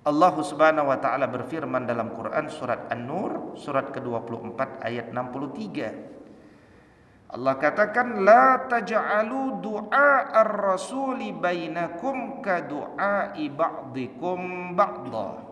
Allah 0.06 0.38
Subhanahu 0.38 0.86
wa 0.86 1.02
taala 1.02 1.26
berfirman 1.26 1.82
dalam 1.82 2.14
Quran 2.14 2.46
surat 2.46 2.86
An-Nur 2.94 3.58
surat 3.58 3.90
ke-24 3.90 4.86
ayat 4.86 5.10
63. 5.10 7.34
Allah 7.34 7.58
katakan 7.58 8.22
la 8.22 8.70
taj'alu 8.70 9.58
du'a 9.58 10.30
ar-rasuli 10.30 11.34
bainakum 11.34 12.38
ka 12.38 12.62
du'ai 12.70 13.50
ba'dikum 13.50 14.78
ba'dha. 14.78 15.42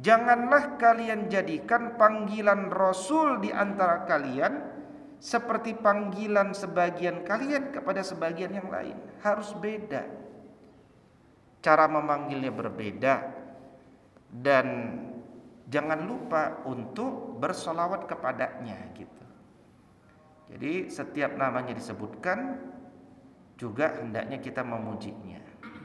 Janganlah 0.00 0.80
kalian 0.80 1.28
jadikan 1.28 2.00
panggilan 2.00 2.72
Rasul 2.72 3.44
di 3.44 3.52
antara 3.52 4.08
kalian 4.08 4.56
seperti 5.20 5.76
panggilan 5.76 6.56
sebagian 6.56 7.28
kalian 7.28 7.76
kepada 7.76 8.00
sebagian 8.00 8.56
yang 8.56 8.72
lain. 8.72 8.96
Harus 9.20 9.52
beda. 9.52 10.08
Cara 11.60 11.84
memanggilnya 11.84 12.48
berbeda, 12.48 13.39
dan 14.30 14.96
jangan 15.66 16.06
lupa 16.06 16.62
untuk 16.66 17.38
bersolawat 17.42 18.06
kepadanya 18.06 18.78
gitu. 18.94 19.26
Jadi 20.50 20.90
setiap 20.90 21.38
namanya 21.38 21.74
disebutkan 21.74 22.58
juga 23.54 24.02
hendaknya 24.02 24.42
kita 24.42 24.66
memujinya. 24.66 25.38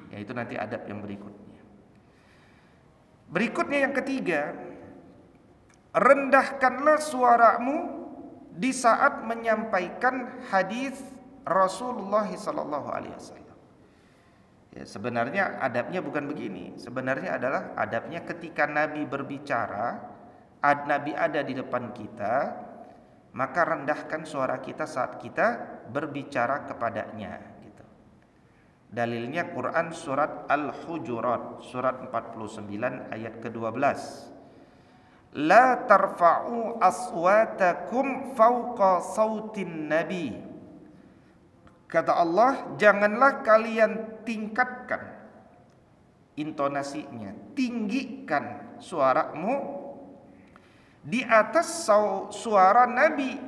Yaitu 0.09 0.31
nanti 0.33 0.57
adab 0.57 0.85
yang 0.89 1.05
berikutnya. 1.05 1.61
Berikutnya 3.29 3.89
yang 3.89 3.93
ketiga, 3.93 4.53
rendahkanlah 5.93 7.01
suaramu 7.01 8.05
di 8.55 8.71
saat 8.71 9.25
menyampaikan 9.27 10.45
hadis 10.49 10.97
Rasulullah 11.45 12.25
sallallahu 12.25 12.87
alaihi 12.89 13.13
wasallam. 13.13 13.44
Ya, 14.75 14.83
sebenarnya 14.83 15.55
adabnya 15.63 16.03
bukan 16.03 16.27
begini. 16.27 16.75
Sebenarnya 16.75 17.39
adalah 17.39 17.71
adabnya 17.79 18.27
ketika 18.27 18.67
Nabi 18.67 19.07
berbicara, 19.07 20.03
ad, 20.59 20.91
Nabi 20.91 21.15
ada 21.15 21.39
di 21.39 21.55
depan 21.55 21.95
kita, 21.95 22.35
maka 23.31 23.61
rendahkan 23.63 24.27
suara 24.27 24.59
kita 24.59 24.83
saat 24.83 25.23
kita 25.23 25.79
berbicara 25.87 26.67
kepadanya. 26.67 27.39
Gitu. 27.63 27.83
Dalilnya 28.91 29.55
Quran 29.55 29.95
surat 29.95 30.43
Al-Hujurat 30.51 31.63
surat 31.63 31.95
49 32.11 33.15
ayat 33.15 33.39
ke-12. 33.39 33.79
La 35.39 35.87
tarfa'u 35.87 36.83
aswatakum 36.83 38.35
fawqa 38.35 39.03
sautin 39.03 39.87
nabi 39.87 40.54
Kata 41.85 42.17
Allah, 42.17 42.75
janganlah 42.81 43.45
kalian 43.45 44.25
tingkatkan 44.25 45.15
intonasinya, 46.35 47.31
tinggikan 47.55 48.75
suaramu 48.83 49.85
di 50.99 51.23
atas 51.23 51.87
suara 52.35 52.83
Nabi. 52.89 53.39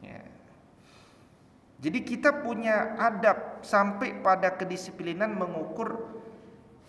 Ya. 0.00 0.22
Jadi 1.82 1.98
kita 2.06 2.40
punya 2.40 2.96
adab 2.96 3.60
sampai 3.60 4.24
pada 4.24 4.56
kedisiplinan 4.56 5.36
mengukur 5.36 6.16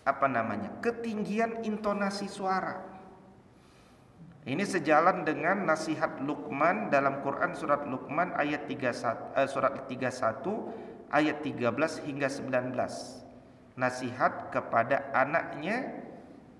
apa 0.08 0.24
namanya 0.24 0.72
ketinggian 0.80 1.60
intonasi 1.68 2.30
suara. 2.32 2.87
Ini 4.48 4.64
sejalan 4.64 5.28
dengan 5.28 5.68
nasihat 5.68 6.24
Luqman 6.24 6.88
dalam 6.88 7.20
Quran 7.20 7.52
surat 7.52 7.84
Luqman 7.84 8.32
ayat 8.32 8.64
31 8.64 9.36
eh, 9.36 9.44
surat 9.44 9.76
31 9.84 11.12
ayat 11.12 11.44
13 11.44 12.08
hingga 12.08 12.28
19. 12.32 13.76
Nasihat 13.76 14.48
kepada 14.48 15.12
anaknya 15.12 16.00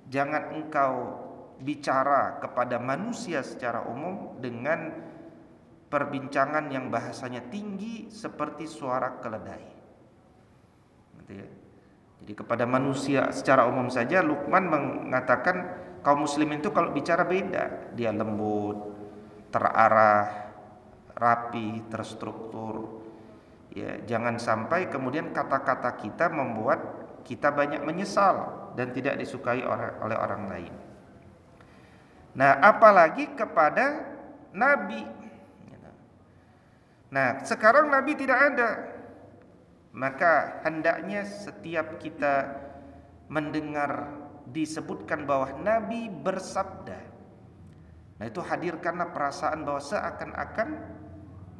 jangan 0.04 0.52
engkau 0.52 1.16
bicara 1.64 2.36
kepada 2.44 2.76
manusia 2.76 3.40
secara 3.40 3.80
umum 3.88 4.36
dengan 4.36 4.92
perbincangan 5.88 6.68
yang 6.68 6.92
bahasanya 6.92 7.48
tinggi 7.48 8.12
seperti 8.12 8.68
suara 8.68 9.16
keledai. 9.16 9.64
Gitu 11.24 11.32
ya. 11.40 11.48
Jadi 12.20 12.32
kepada 12.36 12.68
manusia 12.68 13.32
secara 13.32 13.64
umum 13.64 13.88
saja 13.88 14.20
Luqman 14.20 14.68
mengatakan 14.68 15.56
kaum 16.08 16.24
muslimin 16.24 16.64
itu 16.64 16.72
kalau 16.72 16.88
bicara 16.88 17.28
beda, 17.28 17.92
dia 17.92 18.08
lembut, 18.16 18.96
terarah, 19.52 20.48
rapi, 21.12 21.84
terstruktur. 21.92 23.04
Ya, 23.76 24.00
jangan 24.08 24.40
sampai 24.40 24.88
kemudian 24.88 25.36
kata-kata 25.36 26.00
kita 26.00 26.32
membuat 26.32 26.80
kita 27.28 27.52
banyak 27.52 27.84
menyesal 27.84 28.72
dan 28.72 28.88
tidak 28.96 29.20
disukai 29.20 29.60
oleh 30.00 30.16
orang 30.16 30.48
lain. 30.48 30.72
Nah, 32.32 32.56
apalagi 32.56 33.28
kepada 33.36 34.08
nabi. 34.56 35.04
Nah, 37.12 37.44
sekarang 37.44 37.92
nabi 37.92 38.16
tidak 38.16 38.56
ada. 38.56 38.70
Maka 39.92 40.64
hendaknya 40.64 41.28
setiap 41.28 42.00
kita 42.00 42.64
mendengar 43.28 44.17
disebutkan 44.50 45.28
bahwa 45.28 45.52
nabi 45.60 46.08
bersabda. 46.08 47.00
Nah, 48.18 48.26
itu 48.26 48.42
hadirkanlah 48.42 49.14
perasaan 49.14 49.62
bahwa 49.62 49.78
seakan-akan 49.78 50.68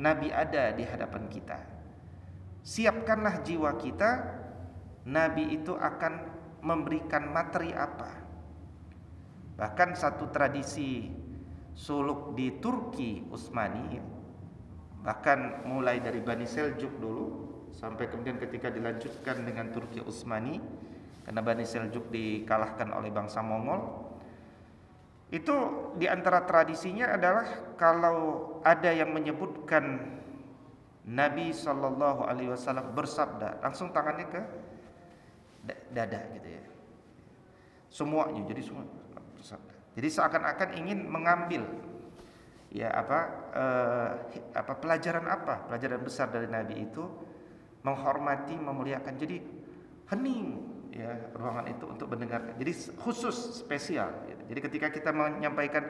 nabi 0.01 0.35
ada 0.35 0.75
di 0.75 0.83
hadapan 0.83 1.31
kita. 1.31 1.59
Siapkanlah 2.67 3.47
jiwa 3.47 3.79
kita, 3.79 4.11
nabi 5.07 5.55
itu 5.55 5.79
akan 5.79 6.35
memberikan 6.59 7.31
materi 7.31 7.71
apa 7.71 8.29
Bahkan 9.59 9.99
satu 9.99 10.31
tradisi 10.31 11.11
suluk 11.75 12.39
di 12.39 12.63
Turki 12.63 13.27
Utsmani 13.27 13.99
bahkan 15.03 15.67
mulai 15.67 15.99
dari 15.99 16.23
Bani 16.23 16.47
Seljuk 16.47 16.95
dulu 17.03 17.27
sampai 17.75 18.07
kemudian 18.07 18.39
ketika 18.39 18.71
dilanjutkan 18.71 19.43
dengan 19.43 19.75
Turki 19.75 19.99
Utsmani 19.99 20.63
karena 21.29 21.45
Bani 21.45 21.65
Seljuk 21.69 22.09
dikalahkan 22.09 22.89
oleh 22.97 23.13
bangsa 23.13 23.45
Mongol 23.45 24.09
itu 25.29 25.53
di 26.01 26.09
antara 26.09 26.49
tradisinya 26.49 27.13
adalah 27.13 27.77
kalau 27.77 28.17
ada 28.65 28.89
yang 28.97 29.13
menyebutkan 29.13 30.17
Nabi 31.05 31.53
Shallallahu 31.53 32.25
Alaihi 32.25 32.49
Wasallam 32.49 32.97
bersabda 32.97 33.61
langsung 33.61 33.93
tangannya 33.93 34.25
ke 34.25 34.41
dada 35.93 36.33
gitu 36.33 36.49
ya 36.49 36.65
semuanya 37.93 38.41
jadi 38.49 38.65
semua 38.65 38.89
bersabda. 39.37 39.75
Jadi 40.01 40.09
seakan-akan 40.09 40.69
ingin 40.81 40.99
mengambil 41.09 41.69
ya 42.73 42.89
apa 42.93 43.19
eh, 43.53 44.11
apa 44.57 44.73
pelajaran 44.81 45.29
apa? 45.29 45.69
Pelajaran 45.69 46.01
besar 46.05 46.33
dari 46.33 46.49
Nabi 46.49 46.89
itu 46.89 47.05
menghormati, 47.85 48.55
memuliakan. 48.57 49.15
Jadi 49.21 49.37
hening 50.09 50.78
ya 50.99 51.15
ruangan 51.39 51.71
itu 51.71 51.85
untuk 51.87 52.11
mendengarkan. 52.11 52.59
Jadi 52.59 52.73
khusus 52.99 53.63
spesial. 53.63 54.11
Gitu. 54.27 54.43
Jadi 54.51 54.61
ketika 54.67 54.89
kita 54.91 55.11
menyampaikan 55.15 55.87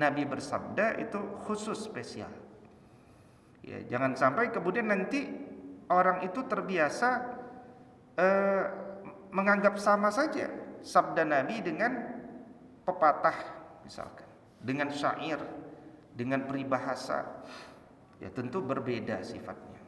Nabi 0.00 0.24
bersabda 0.24 0.96
itu 0.96 1.20
khusus 1.44 1.84
spesial. 1.84 2.32
Ya, 3.60 3.82
jangan 3.86 4.16
sampai 4.16 4.48
kemudian 4.48 4.88
nanti 4.88 5.26
orang 5.92 6.24
itu 6.24 6.40
terbiasa 6.46 7.08
eh, 8.16 8.64
menganggap 9.34 9.76
sama 9.76 10.08
saja 10.08 10.48
sabda 10.86 11.26
Nabi 11.26 11.60
dengan 11.60 11.92
pepatah 12.86 13.34
misalkan 13.82 14.26
dengan 14.62 14.88
syair 14.94 15.42
dengan 16.14 16.46
peribahasa 16.46 17.26
ya 18.22 18.30
tentu 18.30 18.62
berbeda 18.62 19.20
sifatnya 19.26 19.82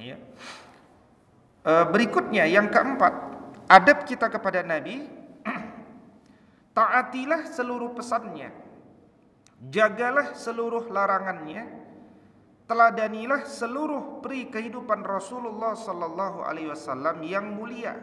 ya 0.00 0.16
e, 1.62 1.72
berikutnya 1.92 2.48
yang 2.48 2.72
keempat 2.72 3.27
adab 3.68 4.08
kita 4.08 4.32
kepada 4.32 4.64
nabi 4.64 5.04
taatilah 6.76 7.46
seluruh 7.52 7.92
pesannya. 7.92 8.50
Jagalah 9.68 10.32
seluruh 10.34 10.88
larangannya. 10.88 11.86
Teladanilah 12.68 13.48
seluruh 13.48 14.20
peri 14.20 14.52
kehidupan 14.52 15.00
Rasulullah 15.00 15.72
sallallahu 15.72 16.44
alaihi 16.44 16.68
wasallam 16.68 17.24
yang 17.24 17.48
mulia. 17.56 17.96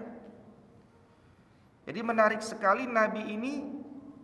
Jadi 1.85 2.01
menarik 2.01 2.41
sekali 2.41 2.89
nabi 2.89 3.29
ini 3.29 3.53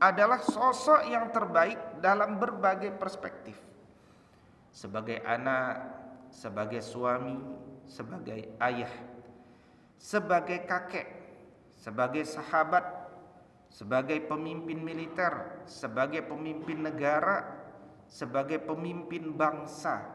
adalah 0.02 0.42
sosok 0.42 1.06
yang 1.06 1.30
terbaik 1.30 2.02
dalam 2.02 2.42
berbagai 2.42 2.90
perspektif. 2.98 3.54
Sebagai 4.74 5.22
anak, 5.22 5.78
sebagai 6.34 6.82
suami, 6.82 7.38
sebagai 7.86 8.50
ayah, 8.66 8.90
sebagai 10.02 10.66
kakek, 10.66 11.21
sebagai 11.82 12.22
sahabat, 12.30 12.86
sebagai 13.74 14.22
pemimpin 14.30 14.78
militer, 14.78 15.66
sebagai 15.66 16.22
pemimpin 16.30 16.86
negara, 16.86 17.42
sebagai 18.06 18.62
pemimpin 18.62 19.34
bangsa. 19.34 20.06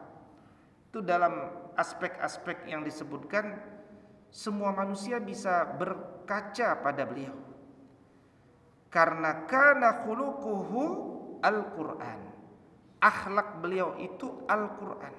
Itu 0.87 1.03
dalam 1.03 1.51
aspek-aspek 1.75 2.71
yang 2.71 2.87
disebutkan 2.87 3.59
semua 4.31 4.71
manusia 4.71 5.19
bisa 5.19 5.67
berkaca 5.75 6.79
pada 6.79 7.03
beliau 7.03 7.47
karena 8.97 9.45
kana 9.45 10.09
khuluquhu 10.09 10.83
Al-Qur'an. 11.45 12.33
Akhlak 12.97 13.61
beliau 13.61 13.93
itu 14.01 14.41
Al-Qur'an. 14.49 15.13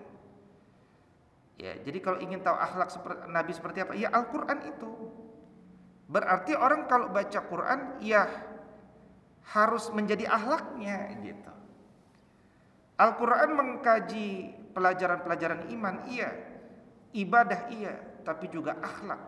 Ya, 1.61 1.77
jadi 1.85 2.01
kalau 2.01 2.17
ingin 2.21 2.41
tahu 2.41 2.57
akhlak 2.57 2.89
seperti 2.89 3.21
Nabi 3.29 3.51
seperti 3.53 3.77
apa, 3.85 3.93
ya 3.93 4.09
Al-Qur'an 4.09 4.65
itu. 4.65 4.89
Berarti 6.07 6.55
orang 6.55 6.87
kalau 6.87 7.11
baca 7.11 7.39
Quran 7.43 7.99
ya 7.99 8.23
harus 9.51 9.91
menjadi 9.91 10.27
akhlaknya 10.27 11.19
gitu. 11.23 11.53
Al-Qur'an 12.97 13.53
mengkaji 13.53 14.57
pelajaran-pelajaran 14.73 15.69
iman 15.69 15.95
iya, 16.09 16.33
ibadah 17.13 17.69
iya, 17.69 17.93
tapi 18.25 18.49
juga 18.49 18.79
akhlak. 18.81 19.21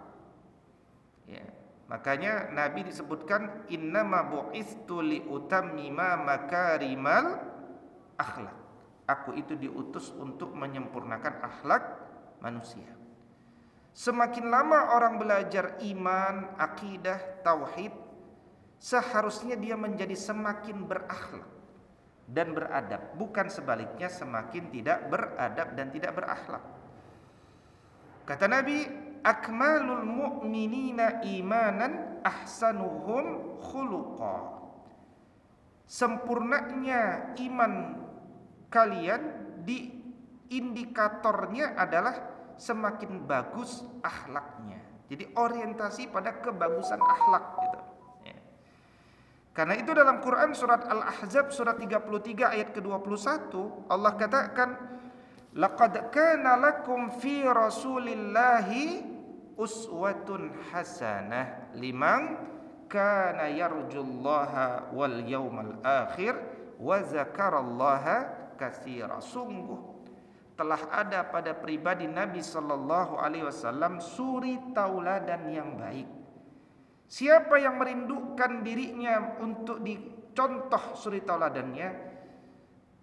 Ya. 1.30 1.46
Makanya 1.90 2.54
Nabi 2.54 2.86
disebutkan 2.86 3.66
innama 3.74 4.22
bu'istu 4.26 5.02
li 5.02 5.26
utammima 5.26 6.18
makarimal 6.22 7.42
akhlak. 8.18 8.58
Aku 9.10 9.34
itu 9.34 9.58
diutus 9.58 10.14
untuk 10.14 10.54
menyempurnakan 10.54 11.42
akhlak 11.42 11.82
manusia. 12.46 12.99
Semakin 13.94 14.48
lama 14.48 14.96
orang 14.96 15.20
belajar 15.20 15.82
iman, 15.82 16.56
akidah, 16.56 17.44
tauhid, 17.44 17.92
seharusnya 18.80 19.60
dia 19.60 19.76
menjadi 19.76 20.16
semakin 20.16 20.88
berakhlak 20.88 21.50
dan 22.30 22.54
beradab, 22.54 23.18
bukan 23.18 23.50
sebaliknya 23.50 24.08
semakin 24.08 24.70
tidak 24.70 25.10
beradab 25.10 25.74
dan 25.74 25.88
tidak 25.90 26.14
berakhlak. 26.16 26.64
Kata 28.24 28.46
Nabi, 28.46 28.86
akmalul 29.26 30.06
mu'minina 30.06 31.26
imanan 31.26 32.22
ahsanuhum 32.22 33.58
khuluqa. 33.58 34.62
Sempurnanya 35.90 37.34
iman 37.42 37.74
kalian 38.70 39.22
di 39.66 39.90
indikatornya 40.54 41.74
adalah 41.74 42.39
semakin 42.60 43.24
bagus 43.24 43.88
akhlaknya. 44.04 44.84
Jadi 45.10 45.26
orientasi 45.34 46.12
pada 46.14 46.38
kebagusan 46.38 47.02
akhlak 47.02 47.46
gitu. 47.58 47.80
Ya. 48.30 48.38
Karena 49.58 49.74
itu 49.80 49.90
dalam 49.96 50.22
Quran 50.22 50.54
surat 50.54 50.86
Al-Ahzab 50.86 51.50
surat 51.50 51.82
33 51.82 52.54
ayat 52.54 52.70
ke-21 52.76 53.50
Allah 53.90 54.14
katakan 54.14 54.70
Laqad 55.58 56.14
kana 56.14 56.62
lakum 56.62 57.10
fi 57.18 57.42
Rasulillahi 57.42 59.02
uswatun 59.58 60.54
hasanah 60.70 61.74
liman 61.74 62.38
kana 62.86 63.50
yarjullaha 63.50 64.94
wal 64.94 65.18
yawmal 65.26 65.82
akhir 65.82 66.38
wa 66.78 67.02
zakarallaha 67.02 68.54
katsira 68.62 69.18
sungguh 69.18 69.89
telah 70.60 70.92
ada 70.92 71.24
pada 71.24 71.56
pribadi 71.56 72.04
Nabi 72.04 72.44
sallallahu 72.44 73.16
alaihi 73.16 73.48
wasallam 73.48 74.04
suri 74.04 74.60
tauladan 74.76 75.48
yang 75.48 75.80
baik. 75.80 76.04
Siapa 77.08 77.56
yang 77.64 77.80
merindukan 77.80 78.60
dirinya 78.60 79.40
untuk 79.40 79.80
dicontoh 79.80 81.00
suri 81.00 81.24
tauladannya? 81.24 82.12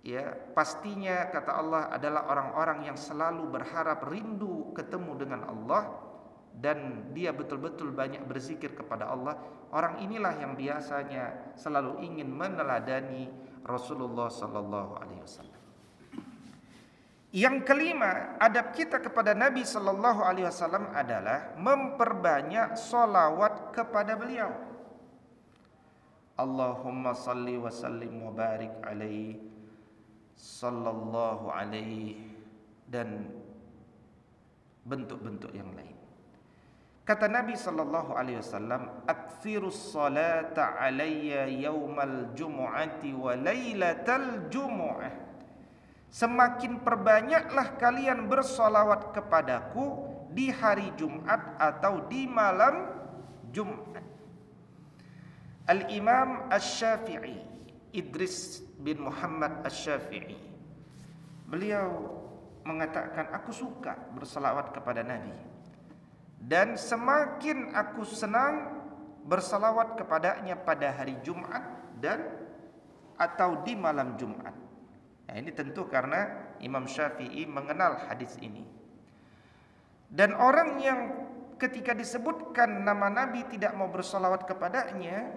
Ya 0.04 0.36
pastinya 0.52 1.32
kata 1.32 1.50
Allah 1.56 1.82
adalah 1.96 2.28
orang-orang 2.28 2.92
yang 2.92 2.98
selalu 3.00 3.48
berharap 3.48 4.04
rindu 4.04 4.76
ketemu 4.76 5.12
dengan 5.16 5.48
Allah 5.48 5.96
dan 6.60 7.10
dia 7.16 7.32
betul-betul 7.32 7.88
banyak 7.90 8.20
berzikir 8.28 8.76
kepada 8.76 9.08
Allah. 9.08 9.40
Orang 9.72 9.98
inilah 10.04 10.36
yang 10.44 10.54
biasanya 10.60 11.56
selalu 11.56 12.04
ingin 12.04 12.28
meneladani 12.30 13.32
Rasulullah 13.64 14.30
sallallahu 14.30 14.92
alaihi 15.00 15.24
wasallam 15.24 15.55
yang 17.36 17.68
kelima, 17.68 18.40
adab 18.40 18.72
kita 18.72 18.96
kepada 18.96 19.36
Nabi 19.36 19.60
sallallahu 19.60 20.24
alaihi 20.24 20.48
wasallam 20.48 20.88
adalah 20.96 21.52
memperbanyak 21.60 22.80
solawat 22.80 23.76
kepada 23.76 24.16
beliau. 24.16 24.56
Allahumma 26.40 27.12
salli 27.12 27.60
wa 27.60 27.68
sallim 27.68 28.24
wa 28.24 28.32
barik 28.32 28.72
alaihi 28.80 29.36
sallallahu 30.32 31.52
alaihi 31.52 32.24
dan 32.88 33.28
bentuk-bentuk 34.88 35.52
yang 35.52 35.68
lain. 35.76 35.92
Kata 37.04 37.28
Nabi 37.28 37.52
sallallahu 37.52 38.16
alaihi 38.16 38.40
wasallam, 38.40 39.04
"Aktsirus 39.04 39.92
salata 39.92 40.80
alayya 40.80 41.52
yaumal 41.52 42.32
jumu'ati 42.32 43.12
wa 43.12 43.36
lailatal 43.36 44.48
jumu'ah." 44.48 45.25
Semakin 46.08 46.80
perbanyaklah 46.80 47.76
kalian 47.76 48.30
bersolawat 48.30 49.12
kepadaku 49.12 50.06
di 50.32 50.48
hari 50.48 50.94
Jumat 50.96 51.58
atau 51.60 52.06
di 52.08 52.24
malam 52.24 52.88
Jumat. 53.52 54.04
Al-Imam 55.66 56.46
Asy-Syafi'i, 56.46 57.36
Idris 57.90 58.62
bin 58.78 59.02
Muhammad 59.02 59.66
Asy-Syafi'i. 59.66 60.38
Beliau 61.46 62.16
mengatakan, 62.62 63.34
"Aku 63.34 63.50
suka 63.50 63.98
bersolawat 64.14 64.70
kepada 64.70 65.02
Nabi." 65.02 65.56
dan 66.46 66.76
semakin 66.76 67.72
aku 67.72 68.04
senang 68.04 68.84
bersalawat 69.26 69.98
kepadanya 69.98 70.54
pada 70.54 70.92
hari 70.94 71.18
Jumat 71.26 71.64
dan 71.98 72.22
atau 73.16 73.64
di 73.64 73.72
malam 73.74 74.14
Jumat. 74.20 74.52
Nah, 75.26 75.34
ini 75.34 75.50
tentu 75.50 75.90
karena 75.90 76.54
Imam 76.62 76.86
Syafi'i 76.86 77.46
mengenal 77.50 78.06
hadis 78.06 78.38
ini. 78.38 78.62
Dan 80.06 80.38
orang 80.38 80.78
yang 80.78 81.00
ketika 81.58 81.96
disebutkan 81.96 82.86
nama 82.86 83.10
Nabi 83.10 83.42
tidak 83.50 83.74
mau 83.74 83.90
bersalawat 83.90 84.46
kepadanya, 84.46 85.34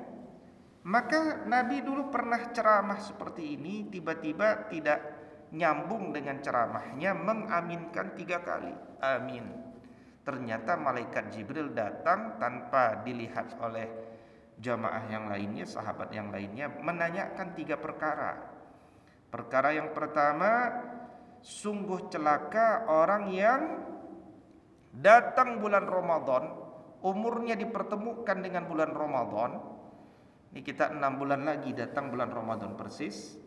maka 0.85 1.43
Nabi 1.49 1.81
dulu 1.81 2.13
pernah 2.13 2.53
ceramah 2.53 3.01
seperti 3.01 3.57
ini, 3.57 3.89
tiba-tiba 3.89 4.69
tidak 4.69 4.99
nyambung 5.49 6.13
dengan 6.13 6.37
ceramahnya, 6.37 7.17
mengaminkan 7.17 8.13
tiga 8.13 8.45
kali. 8.45 8.71
Amin. 9.01 9.49
Ternyata 10.21 10.77
malaikat 10.77 11.33
Jibril 11.33 11.73
datang 11.73 12.37
tanpa 12.37 13.01
dilihat 13.01 13.57
oleh 13.57 13.89
jamaah 14.61 15.09
yang 15.09 15.25
lainnya, 15.25 15.65
sahabat 15.65 16.13
yang 16.13 16.29
lainnya 16.29 16.69
menanyakan 16.69 17.57
tiga 17.57 17.79
perkara. 17.79 18.58
Perkara 19.29 19.69
yang 19.77 19.93
pertama, 19.93 20.73
sungguh 21.39 22.09
celaka 22.09 22.89
orang 22.89 23.29
yang 23.29 23.61
datang 24.89 25.61
bulan 25.61 25.85
Ramadan, 25.85 26.49
umurnya 27.05 27.53
dipertemukan 27.53 28.37
dengan 28.41 28.65
bulan 28.65 28.91
Ramadan. 28.91 29.51
Ini 30.49 30.65
kita 30.65 30.89
enam 30.97 31.21
bulan 31.21 31.45
lagi 31.45 31.77
datang 31.77 32.09
bulan 32.09 32.33
Ramadan 32.33 32.73
persis. 32.73 33.37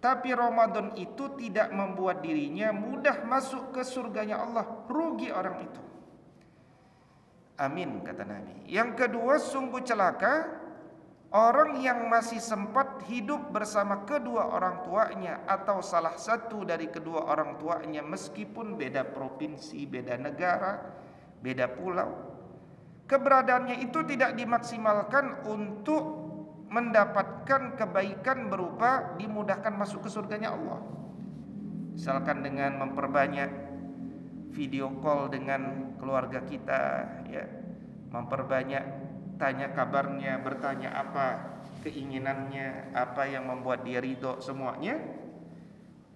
Tapi 0.00 0.32
Ramadan 0.34 0.96
itu 0.96 1.36
tidak 1.36 1.70
membuat 1.70 2.24
dirinya 2.24 2.72
mudah 2.74 3.22
masuk 3.22 3.70
ke 3.76 3.86
surganya 3.86 4.42
Allah. 4.42 4.66
Rugi 4.88 5.30
orang 5.30 5.56
itu. 5.62 5.82
Amin 7.60 8.00
kata 8.00 8.24
Nabi. 8.24 8.64
Yang 8.64 8.90
kedua 8.96 9.36
sungguh 9.36 9.84
celaka 9.84 10.59
orang 11.30 11.78
yang 11.78 12.10
masih 12.10 12.42
sempat 12.42 13.06
hidup 13.06 13.54
bersama 13.54 14.02
kedua 14.02 14.50
orang 14.50 14.82
tuanya 14.82 15.46
atau 15.46 15.78
salah 15.78 16.18
satu 16.18 16.66
dari 16.66 16.90
kedua 16.90 17.30
orang 17.30 17.54
tuanya 17.58 18.02
meskipun 18.02 18.74
beda 18.74 19.06
provinsi, 19.14 19.86
beda 19.86 20.18
negara, 20.18 20.82
beda 21.38 21.70
pulau. 21.70 22.10
Keberadaannya 23.06 23.82
itu 23.82 24.06
tidak 24.06 24.38
dimaksimalkan 24.38 25.46
untuk 25.46 26.02
mendapatkan 26.70 27.74
kebaikan 27.74 28.46
berupa 28.46 29.18
dimudahkan 29.18 29.74
masuk 29.74 30.06
ke 30.06 30.10
surganya 30.10 30.54
Allah. 30.54 30.78
Misalkan 31.98 32.46
dengan 32.46 32.78
memperbanyak 32.78 33.50
video 34.54 34.94
call 35.02 35.30
dengan 35.30 35.94
keluarga 35.98 36.42
kita 36.46 36.82
ya 37.30 37.46
memperbanyak 38.10 39.09
tanya 39.40 39.72
kabarnya 39.72 40.36
bertanya 40.44 40.92
apa 40.92 41.26
keinginannya 41.80 42.92
apa 42.92 43.24
yang 43.24 43.48
membuat 43.48 43.82
dia 43.88 44.04
ridho 44.04 44.36
semuanya 44.44 45.00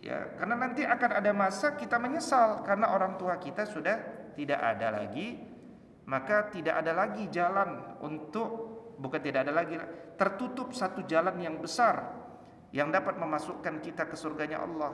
ya 0.04 0.36
karena 0.36 0.54
nanti 0.60 0.84
akan 0.84 1.10
ada 1.24 1.32
masa 1.32 1.72
kita 1.80 1.96
menyesal 1.96 2.60
karena 2.68 2.92
orang 2.92 3.16
tua 3.16 3.40
kita 3.40 3.64
sudah 3.64 4.28
tidak 4.36 4.60
ada 4.60 5.00
lagi 5.00 5.40
maka 6.04 6.52
tidak 6.52 6.84
ada 6.84 6.92
lagi 6.92 7.32
jalan 7.32 7.96
untuk 8.04 8.48
bukan 9.00 9.20
tidak 9.24 9.48
ada 9.48 9.54
lagi 9.56 9.80
tertutup 10.20 10.76
satu 10.76 11.08
jalan 11.08 11.40
yang 11.40 11.56
besar 11.56 12.12
yang 12.76 12.92
dapat 12.92 13.16
memasukkan 13.16 13.78
kita 13.80 14.10
ke 14.10 14.18
surganya 14.18 14.60
Allah. 14.60 14.92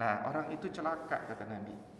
Nah 0.00 0.26
orang 0.26 0.48
itu 0.50 0.72
celaka 0.72 1.28
kata 1.28 1.44
Nabi 1.44 1.97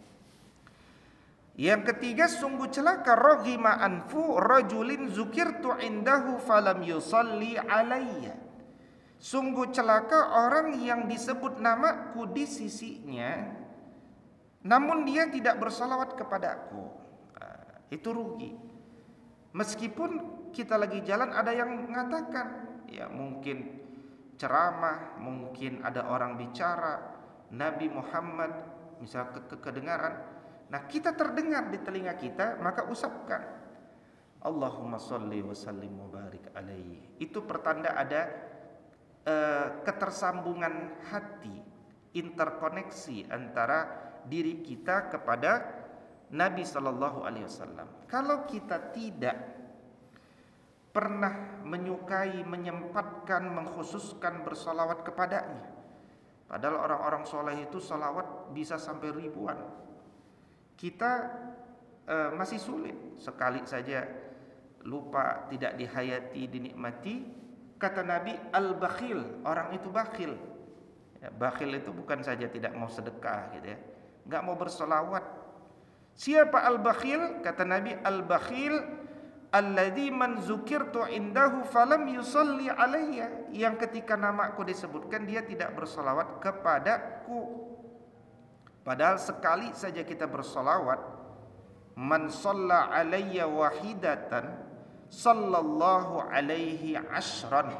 yang 1.59 1.83
ketiga 1.83 2.31
sungguh 2.31 2.71
celaka 2.71 3.19
raghima 3.19 3.83
anfu 3.83 4.39
rajulin 4.39 5.11
zukirtu 5.11 5.75
indahu 5.83 6.39
falam 6.39 6.79
yusalli 6.79 7.59
alayya. 7.59 8.39
Sungguh 9.19 9.67
celaka 9.75 10.47
orang 10.47 10.79
yang 10.79 11.11
disebut 11.11 11.59
namaku 11.59 12.31
di 12.31 12.47
sisinya 12.47 13.59
namun 14.63 15.07
dia 15.07 15.27
tidak 15.27 15.59
bersalawat 15.59 16.19
kepadaku. 16.19 16.83
Ah, 17.39 17.79
itu 17.87 18.11
rugi. 18.11 18.51
Meskipun 19.55 20.11
kita 20.51 20.75
lagi 20.75 20.99
jalan 21.03 21.31
ada 21.31 21.55
yang 21.55 21.87
mengatakan 21.87 22.79
ya 22.91 23.07
mungkin 23.07 23.79
ceramah, 24.35 25.19
mungkin 25.19 25.83
ada 25.83 26.07
orang 26.07 26.35
bicara, 26.39 27.19
Nabi 27.51 27.87
Muhammad 27.91 28.51
misal 28.99 29.31
ke 29.31 29.59
kedengaran 29.59 30.38
Nah 30.69 30.85
kita 30.85 31.17
terdengar 31.17 31.73
di 31.73 31.81
telinga 31.81 32.13
kita 32.13 32.61
Maka 32.61 32.85
usapkan. 32.85 33.41
Allahumma 34.39 34.95
salli 35.01 35.43
wa 35.43 35.51
sallim 35.51 35.99
wa 35.99 36.07
barik 36.07 36.55
alaihi. 36.55 37.19
Itu 37.19 37.43
pertanda 37.43 37.91
ada 37.91 38.21
uh, 39.27 39.83
Ketersambungan 39.83 41.03
hati 41.11 41.57
Interkoneksi 42.15 43.29
antara 43.29 44.09
diri 44.25 44.65
kita 44.65 45.13
kepada 45.13 45.79
Nabi 46.33 46.61
Sallallahu 46.61 47.25
Alaihi 47.25 47.45
Wasallam. 47.49 47.87
Kalau 48.05 48.45
kita 48.45 48.93
tidak 48.93 49.37
pernah 50.89 51.61
menyukai, 51.65 52.41
menyempatkan, 52.45 53.45
mengkhususkan 53.45 54.41
bersolawat 54.41 55.05
kepadanya, 55.05 55.69
padahal 56.49 56.85
orang-orang 56.85 57.23
soleh 57.29 57.57
itu 57.61 57.77
solawat 57.77 58.53
bisa 58.53 58.77
sampai 58.81 59.13
ribuan 59.13 59.57
kita 60.79 61.11
uh, 62.07 62.31
masih 62.39 62.55
sulit. 62.55 62.95
Sekali 63.19 63.59
saja 63.67 64.07
lupa 64.87 65.51
tidak 65.51 65.75
dihayati 65.75 66.47
dinikmati 66.47 67.15
kata 67.75 67.99
Nabi 68.07 68.31
al-bakhil 68.55 69.43
orang 69.43 69.75
itu 69.75 69.91
bakhil. 69.91 70.39
Ya, 71.19 71.27
bakhil 71.35 71.75
itu 71.75 71.91
bukan 71.91 72.23
saja 72.23 72.47
tidak 72.47 72.71
mau 72.79 72.87
sedekah 72.87 73.51
gitu 73.59 73.75
ya 73.75 73.79
nggak 74.29 74.45
mau 74.45 74.53
bersolawat. 74.53 75.25
Siapa 76.13 76.61
al-bakhil? 76.69 77.41
Kata 77.41 77.65
Nabi 77.65 77.97
al-bakhil 77.97 78.77
alladzi 79.49 80.13
man 80.13 80.37
zukirtu 80.45 81.01
indahu 81.09 81.65
falam 81.65 82.05
yusalli 82.05 82.69
alayya. 82.69 83.49
Yang 83.49 83.89
ketika 83.89 84.13
namaku 84.13 84.61
disebutkan 84.69 85.25
dia 85.25 85.41
tidak 85.41 85.73
bersolawat 85.73 86.37
kepadaku 86.37 87.65
Padahal 88.89 89.21
sekali 89.21 89.69
saja 89.77 90.01
kita 90.01 90.25
bersolawat 90.25 90.97
Man 91.99 92.31
sholla 92.31 92.87
alayya 92.95 93.43
wahidatan 93.43 94.55
sallallahu 95.11 96.31
alaihi 96.31 96.95
ashran. 96.95 97.75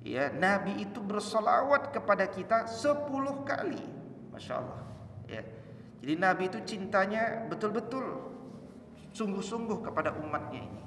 Ya, 0.00 0.32
Nabi 0.32 0.88
itu 0.88 1.04
bersolawat 1.04 1.92
kepada 1.92 2.24
kita 2.24 2.64
sepuluh 2.64 3.44
kali. 3.44 3.84
Masya 4.32 4.64
Allah. 4.64 4.80
Ya. 5.28 5.44
Jadi 6.00 6.14
Nabi 6.16 6.48
itu 6.48 6.58
cintanya 6.64 7.44
betul-betul 7.52 8.32
sungguh-sungguh 9.12 9.84
kepada 9.84 10.16
umatnya 10.16 10.64
ini. 10.64 10.82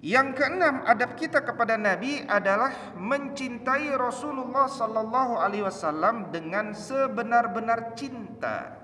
Yang 0.00 0.40
keenam, 0.40 0.80
adab 0.88 1.12
kita 1.12 1.44
kepada 1.44 1.76
Nabi 1.76 2.24
adalah 2.24 2.96
mencintai 2.96 3.92
Rasulullah 4.00 4.64
sallallahu 4.64 5.36
alaihi 5.36 5.68
wasallam 5.68 6.32
dengan 6.32 6.72
sebenar-benar 6.72 7.92
cinta. 7.92 8.80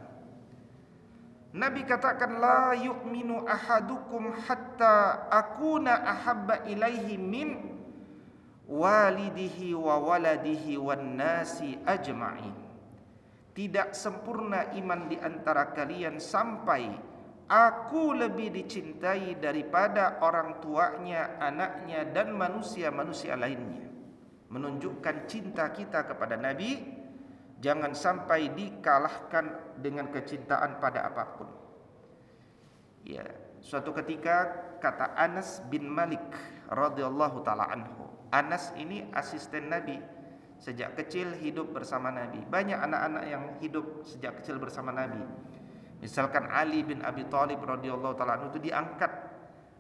Nabi 1.56 1.88
katakan 1.88 2.36
la 2.36 2.76
yu'minu 2.76 3.48
ahadukum 3.48 4.28
hatta 4.44 5.24
akuna 5.32 6.04
ahabba 6.04 6.68
ilaihi 6.68 7.16
min 7.16 7.80
walidihi 8.68 9.72
wa 9.72 9.96
waladihi 9.96 10.76
wan 10.76 11.16
nasi 11.16 11.80
ajma'in. 11.88 12.52
Tidak 13.56 13.96
sempurna 13.96 14.68
iman 14.76 15.08
di 15.08 15.16
antara 15.16 15.72
kalian 15.72 16.20
sampai 16.20 17.15
Aku 17.46 18.10
lebih 18.10 18.50
dicintai 18.50 19.38
daripada 19.38 20.18
orang 20.18 20.58
tuanya, 20.58 21.38
anaknya 21.38 22.02
dan 22.10 22.34
manusia-manusia 22.34 23.38
lainnya. 23.38 23.86
Menunjukkan 24.50 25.30
cinta 25.30 25.70
kita 25.70 26.10
kepada 26.10 26.34
Nabi 26.34 26.74
jangan 27.62 27.94
sampai 27.94 28.50
dikalahkan 28.50 29.78
dengan 29.78 30.10
kecintaan 30.10 30.82
pada 30.82 31.06
apa 31.06 31.24
pun. 31.38 31.48
Ya, 33.06 33.22
suatu 33.62 33.94
ketika 33.94 34.50
kata 34.82 35.14
Anas 35.14 35.62
bin 35.70 35.86
Malik 35.86 36.22
radhiyallahu 36.66 37.46
taala 37.46 37.70
anhu. 37.70 38.10
Anas 38.34 38.74
ini 38.74 39.06
asisten 39.14 39.70
Nabi 39.70 40.02
sejak 40.58 40.98
kecil 40.98 41.30
hidup 41.38 41.70
bersama 41.70 42.10
Nabi. 42.10 42.42
Banyak 42.42 42.74
anak-anak 42.74 43.24
yang 43.30 43.44
hidup 43.62 44.02
sejak 44.02 44.42
kecil 44.42 44.58
bersama 44.58 44.90
Nabi. 44.90 45.22
Misalkan 46.00 46.48
Ali 46.52 46.84
bin 46.84 47.00
Abi 47.00 47.24
Thalib 47.26 47.64
radhiyallahu 47.64 48.14
taala 48.14 48.52
itu 48.52 48.60
diangkat 48.60 49.08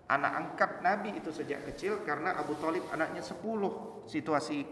anak 0.06 0.32
angkat 0.32 0.70
Nabi 0.80 1.18
itu 1.18 1.28
sejak 1.34 1.66
kecil 1.68 2.00
karena 2.06 2.38
Abu 2.38 2.56
Thalib 2.56 2.86
anaknya 2.94 3.20
10. 3.20 3.36
Situasi 4.06 4.64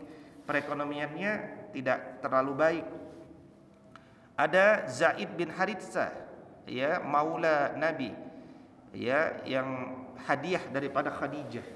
perekonomiannya 0.47 1.33
tidak 1.75 2.23
terlalu 2.23 2.53
baik. 2.55 2.87
Ada 4.35 4.91
Zaid 4.91 5.31
bin 5.39 5.53
Haritsah 5.53 6.11
ya 6.67 6.99
maula 7.05 7.77
Nabi 7.77 8.11
ya 8.97 9.43
yang 9.45 10.01
hadiah 10.25 10.63
daripada 10.71 11.13
Khadijah. 11.13 11.67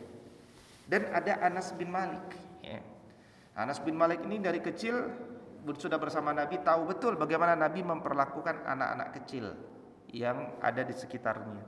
Dan 0.89 1.13
ada 1.13 1.37
Anas 1.45 1.77
bin 1.77 1.93
Malik 1.93 2.25
ya. 2.65 2.81
Anas 3.53 3.83
bin 3.83 3.99
Malik 3.99 4.25
ini 4.25 4.41
dari 4.41 4.63
kecil 4.65 4.97
sudah 5.77 6.01
bersama 6.01 6.33
Nabi 6.33 6.65
tahu 6.65 6.89
betul 6.89 7.21
bagaimana 7.21 7.53
Nabi 7.53 7.85
memperlakukan 7.85 8.65
anak-anak 8.65 9.09
kecil 9.21 9.53
yang 10.09 10.57
ada 10.65 10.81
di 10.81 10.97
sekitarnya. 10.97 11.61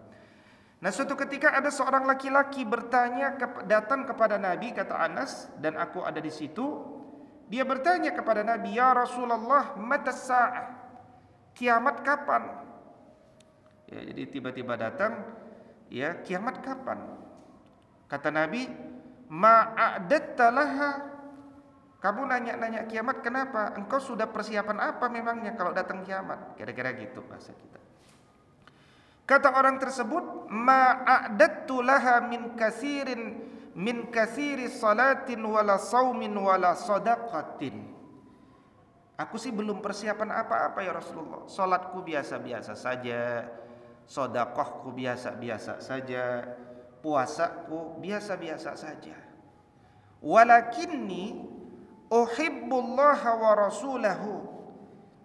Nah 0.80 0.88
suatu 0.88 1.12
ketika 1.12 1.52
ada 1.52 1.68
seorang 1.68 2.08
laki-laki 2.08 2.64
bertanya 2.64 3.36
datang 3.68 4.08
kepada 4.08 4.40
Nabi 4.40 4.72
kata 4.72 4.96
Anas 4.96 5.52
dan 5.60 5.76
aku 5.76 6.00
ada 6.00 6.16
di 6.22 6.32
situ. 6.32 6.96
Dia 7.50 7.66
bertanya 7.66 8.14
kepada 8.14 8.46
Nabi, 8.46 8.78
"Ya 8.78 8.94
Rasulullah, 8.94 9.74
mata 9.74 10.14
sa'ah?" 10.14 10.70
Kiamat 11.50 12.06
kapan? 12.06 12.46
Ya, 13.90 14.06
jadi 14.06 14.22
tiba-tiba 14.30 14.78
datang, 14.78 15.26
ya, 15.90 16.22
kiamat 16.22 16.62
kapan? 16.62 17.10
Kata 18.06 18.30
Nabi, 18.30 18.70
"Ma'adatta 19.26 20.46
laha 20.54 21.09
kamu 22.00 22.20
nanya-nanya 22.32 22.88
kiamat 22.88 23.20
kenapa? 23.20 23.76
Engkau 23.76 24.00
sudah 24.00 24.24
persiapan 24.32 24.80
apa 24.80 25.12
memangnya 25.12 25.52
kalau 25.52 25.76
datang 25.76 26.00
kiamat? 26.00 26.56
Kira-kira 26.56 26.96
gitu 26.96 27.20
bahasa 27.28 27.52
kita. 27.52 27.76
Kata 29.28 29.52
orang 29.54 29.76
tersebut, 29.76 30.48
ma'adattu 30.48 31.84
laha 31.84 32.24
min 32.24 32.56
kasirin 32.56 33.50
min 33.76 34.10
kasiri 34.10 34.66
salatin 34.66 35.44
wala 35.44 35.78
saumin 35.78 36.34
wala 36.34 36.74
sadaqatin. 36.74 38.00
Aku 39.20 39.36
sih 39.36 39.52
belum 39.52 39.84
persiapan 39.84 40.32
apa-apa 40.32 40.80
ya 40.80 40.96
Rasulullah. 40.96 41.44
Salatku 41.44 42.00
biasa-biasa 42.00 42.72
saja, 42.72 43.44
sodakohku 44.08 44.96
biasa-biasa 44.96 45.84
saja, 45.84 46.56
puasaku 47.04 48.00
biasa-biasa 48.00 48.72
saja. 48.72 49.16
Walakinni 50.24 51.59
Uhibbullah 52.10 53.22
wa 53.38 53.52
rasulahu. 53.54 54.42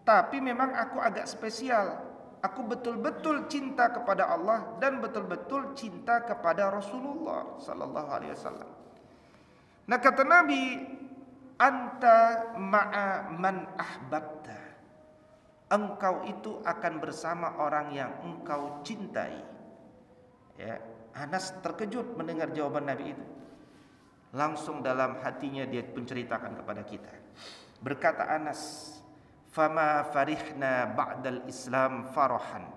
Tapi 0.05 0.37
memang 0.37 0.69
aku 0.77 1.01
agak 1.01 1.25
spesial. 1.25 2.05
Aku 2.45 2.61
betul-betul 2.61 3.49
cinta 3.49 3.89
kepada 3.89 4.29
Allah 4.29 4.77
dan 4.77 5.01
betul-betul 5.01 5.73
cinta 5.73 6.21
kepada 6.21 6.69
Rasulullah 6.69 7.57
sallallahu 7.57 8.09
alaihi 8.13 8.37
wasallam. 8.37 8.69
Nah 9.89 9.97
kata 9.97 10.21
Nabi, 10.21 10.77
anta 11.57 12.53
ma'a 12.53 13.33
man 13.33 13.65
ahbabta. 13.81 14.61
Engkau 15.73 16.21
itu 16.29 16.61
akan 16.61 17.01
bersama 17.01 17.57
orang 17.57 17.89
yang 17.89 18.13
engkau 18.21 18.85
cintai. 18.85 19.41
Ya, 20.61 20.77
Anas 21.17 21.49
terkejut 21.65 22.13
mendengar 22.13 22.53
jawaban 22.53 22.85
Nabi 22.85 23.17
itu. 23.17 23.25
Langsung 24.35 24.83
dalam 24.83 25.15
hatinya 25.23 25.63
dia 25.63 25.79
menceritakan 25.79 26.59
kepada 26.59 26.83
kita. 26.83 27.07
Berkata 27.79 28.27
Anas, 28.27 28.91
"Fama 29.47 30.03
farihna 30.11 30.91
ba'dal 30.91 31.47
Islam 31.47 32.11
farahan. 32.11 32.67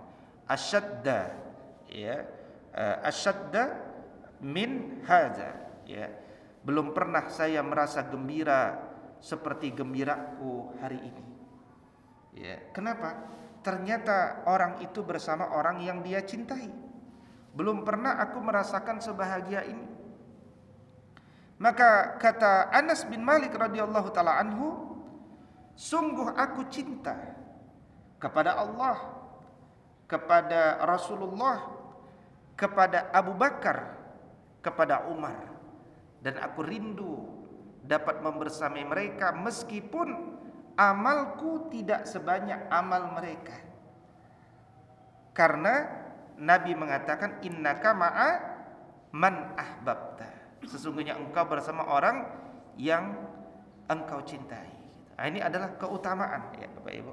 Asyadda 0.47 1.35
ya 1.91 2.23
eh, 2.73 2.97
asyadda 3.11 3.75
min 4.39 5.03
hadza 5.03 5.51
ya. 5.83 6.07
Belum 6.63 6.95
pernah 6.95 7.27
saya 7.27 7.59
merasa 7.67 8.07
gembira 8.07 8.79
seperti 9.19 9.75
gembiraku 9.75 10.79
hari 10.79 11.03
ini. 11.03 11.25
Ya 12.39 12.71
kenapa? 12.71 13.19
Ternyata 13.67 14.47
orang 14.47 14.79
itu 14.79 15.03
bersama 15.03 15.51
orang 15.59 15.83
yang 15.83 16.07
dia 16.07 16.23
cintai. 16.23 16.71
Belum 17.51 17.83
pernah 17.83 18.23
aku 18.23 18.39
merasakan 18.39 19.03
sebahagia 19.03 19.67
ini 19.67 19.88
maka 21.59 22.19
kata 22.23 22.71
Anas 22.71 23.03
bin 23.07 23.23
Malik 23.23 23.55
radhiyallahu 23.55 24.15
taala 24.15 24.39
anhu, 24.39 24.99
sungguh 25.75 26.35
aku 26.39 26.67
cinta 26.71 27.15
kepada 28.23 28.59
Allah, 28.59 28.99
kepada 30.07 30.83
Rasulullah, 30.87 31.67
kepada 32.55 33.11
Abu 33.11 33.35
Bakar, 33.35 33.99
kepada 34.63 35.07
Umar 35.11 35.59
dan 36.23 36.39
aku 36.43 36.67
rindu 36.67 37.15
dapat 37.87 38.21
membersamai 38.21 38.85
mereka 38.85 39.31
meskipun 39.33 40.37
amalku 40.75 41.71
tidak 41.71 42.05
sebanyak 42.05 42.59
amal 42.69 43.15
mereka. 43.15 43.55
Karena 45.33 45.87
Nabi 46.39 46.75
mengatakan 46.75 47.39
innaka 47.47 47.95
ma'a 47.95 48.31
man 49.15 49.55
ahbabta. 49.55 50.28
Sesungguhnya 50.67 51.15
engkau 51.15 51.47
bersama 51.47 51.87
orang 51.87 52.27
yang 52.79 53.15
engkau 53.87 54.23
cintai. 54.27 54.71
Nah, 55.19 55.27
ini 55.27 55.43
adalah 55.43 55.75
keutamaan 55.75 56.55
ya 56.59 56.71
Bapak 56.71 56.95
Ibu. 56.95 57.13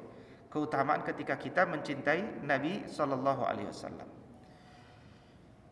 Keutamaan 0.49 1.01
ketika 1.01 1.35
kita 1.35 1.65
mencintai 1.67 2.45
Nabi 2.45 2.85
Shallallahu 2.85 3.41
Alaihi 3.43 3.67
Wasallam. 3.69 4.07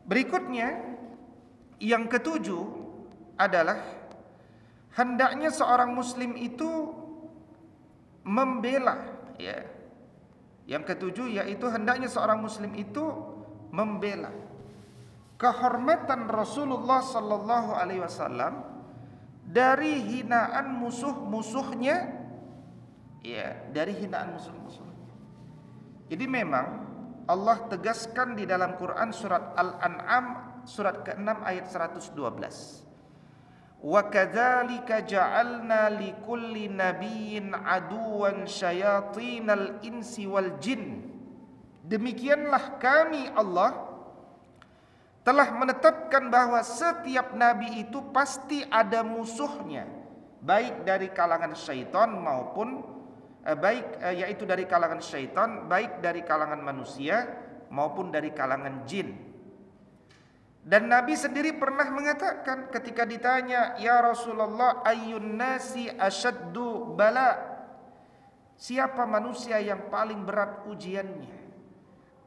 Berikutnya 0.03 0.84
yang 1.80 2.11
ketujuh 2.11 2.63
adalah 3.39 3.80
hendaknya 4.97 5.49
seorang 5.53 5.95
Muslim 5.95 6.36
itu 6.36 6.91
membela 8.28 8.97
ya. 9.39 9.63
Yang 10.63 10.95
ketujuh 10.95 11.28
yaitu 11.43 11.67
hendaknya 11.67 12.07
seorang 12.07 12.39
Muslim 12.39 12.71
itu 12.76 13.03
membela 13.71 14.32
kehormatan 15.43 16.31
Rasulullah 16.31 17.03
sallallahu 17.03 17.75
alaihi 17.75 17.99
wasallam 17.99 18.63
dari 19.43 19.99
hinaan 19.99 20.79
musuh-musuhnya 20.79 22.15
ya 23.19 23.67
dari 23.75 23.91
hinaan 23.91 24.39
musuh-musuhnya. 24.39 25.03
Jadi 26.07 26.25
memang 26.31 26.67
Allah 27.27 27.59
tegaskan 27.67 28.39
di 28.39 28.47
dalam 28.47 28.79
Quran 28.79 29.11
surat 29.11 29.51
Al-An'am 29.59 30.25
surat 30.63 31.03
ke-6 31.03 31.27
ayat 31.43 31.67
112. 31.67 33.83
Wa 33.83 34.07
kadzalika 34.07 35.03
ja'alna 35.03 35.91
likulli 35.91 36.71
nabiyyin 36.71 37.51
aduwan 37.51 38.47
syayatinal 38.47 39.83
insi 39.83 40.23
wal 40.23 40.55
jin. 40.63 41.03
Demikianlah 41.83 42.79
kami 42.79 43.27
Allah 43.35 43.92
telah 45.24 45.55
menetapkan 45.55 46.28
bahwa 46.28 46.59
setiap 46.61 47.32
nabi 47.32 47.88
itu 47.88 48.03
pasti 48.11 48.59
ada 48.67 49.01
musuhnya 49.01 49.88
baik 50.43 50.84
dari 50.84 51.07
kalangan 51.15 51.55
syaitan 51.55 52.11
maupun 52.19 52.84
eh, 53.47 53.55
baik 53.55 54.03
eh, 54.03 54.15
yaitu 54.28 54.43
dari 54.43 54.67
kalangan 54.67 54.99
syaitan 54.99 55.71
baik 55.71 56.03
dari 56.03 56.28
kalangan 56.28 56.59
manusia 56.59 57.24
maupun 57.74 58.13
dari 58.13 58.30
kalangan 58.36 58.86
jin. 58.86 59.34
Dan 60.63 60.88
Nabi 60.88 61.11
sendiri 61.19 61.59
pernah 61.59 61.91
mengatakan 61.91 62.71
ketika 62.71 63.03
ditanya 63.03 63.76
ya 63.76 63.99
Rasulullah 63.99 64.80
ayun 64.88 65.36
nasi 65.36 65.91
asyaddu 65.91 66.95
bala? 66.95 67.51
Siapa 68.55 69.03
manusia 69.03 69.59
yang 69.59 69.91
paling 69.91 70.24
berat 70.24 70.63
ujiannya? 70.71 71.36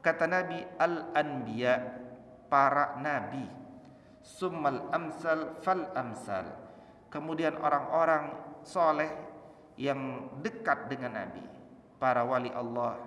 Kata 0.05 0.29
Nabi 0.29 0.61
al-anbiya 0.77 2.05
para 2.47 2.99
nabi. 2.99 3.45
Summal 4.23 4.91
amsal 4.91 5.59
fal 5.63 5.87
amsal. 5.95 6.47
Kemudian 7.07 7.55
orang-orang 7.59 8.35
soleh 8.67 9.07
yang 9.79 10.31
dekat 10.43 10.91
dengan 10.91 11.15
nabi. 11.23 11.43
Para 11.97 12.27
wali 12.27 12.51
Allah 12.51 12.99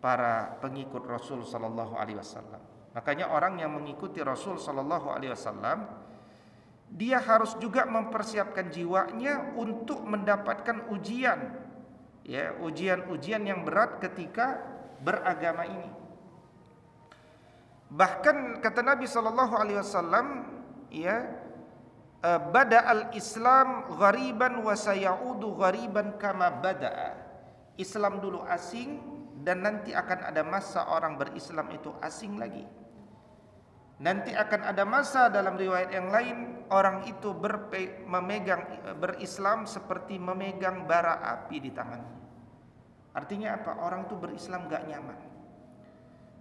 para 0.00 0.56
pengikut 0.58 1.04
Rasul 1.04 1.44
sallallahu 1.44 1.94
alaihi 1.94 2.18
wasallam. 2.18 2.60
Makanya 2.96 3.30
orang 3.30 3.60
yang 3.62 3.70
mengikuti 3.70 4.18
Rasul 4.24 4.58
sallallahu 4.58 5.12
alaihi 5.12 5.30
wasallam 5.30 5.86
dia 6.90 7.22
harus 7.22 7.54
juga 7.62 7.86
mempersiapkan 7.86 8.66
jiwanya 8.66 9.54
untuk 9.54 10.02
mendapatkan 10.02 10.90
ujian. 10.90 11.54
Ya 12.26 12.58
ujian-ujian 12.58 13.46
yang 13.46 13.62
berat 13.62 14.02
ketika 14.02 14.58
beragama 15.00 15.64
ini 15.70 15.99
Bahkan 17.90 18.62
kata 18.62 18.86
Nabi 18.86 19.10
sallallahu 19.10 19.54
alaihi 19.58 19.82
wasallam 19.82 20.46
ya 20.94 21.26
eh, 22.22 22.40
bada 22.54 22.86
al-Islam 22.86 23.90
ghariban 23.98 24.62
wa 24.62 24.74
sayaudu 24.78 25.58
ghariban 25.58 26.14
kama 26.14 26.62
bada'a. 26.62 27.18
Islam 27.74 28.22
dulu 28.22 28.46
asing 28.46 29.00
dan 29.42 29.64
nanti 29.64 29.90
akan 29.96 30.30
ada 30.30 30.44
masa 30.44 30.86
orang 30.86 31.16
berislam 31.16 31.66
itu 31.74 31.90
asing 32.04 32.36
lagi. 32.36 32.62
Nanti 34.00 34.32
akan 34.32 34.60
ada 34.64 34.84
masa 34.88 35.28
dalam 35.28 35.60
riwayat 35.60 35.92
yang 35.92 36.08
lain 36.08 36.64
orang 36.72 37.04
itu 37.04 37.36
berpe, 37.36 38.00
memegang 38.08 38.64
berislam 38.96 39.68
seperti 39.68 40.16
memegang 40.16 40.88
bara 40.88 41.20
api 41.20 41.60
di 41.60 41.68
tangannya. 41.68 42.16
Artinya 43.12 43.60
apa? 43.60 43.76
Orang 43.84 44.08
itu 44.08 44.16
berislam 44.16 44.72
gak 44.72 44.88
nyaman. 44.88 45.20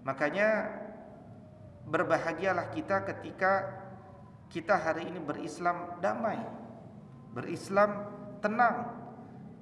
Makanya 0.07 0.47
berbahagialah 1.89 2.69
kita 2.69 3.01
ketika 3.09 3.65
kita 4.49 4.77
hari 4.77 5.09
ini 5.09 5.17
berislam 5.21 5.97
damai, 6.01 6.37
berislam 7.33 8.05
tenang, 8.41 8.93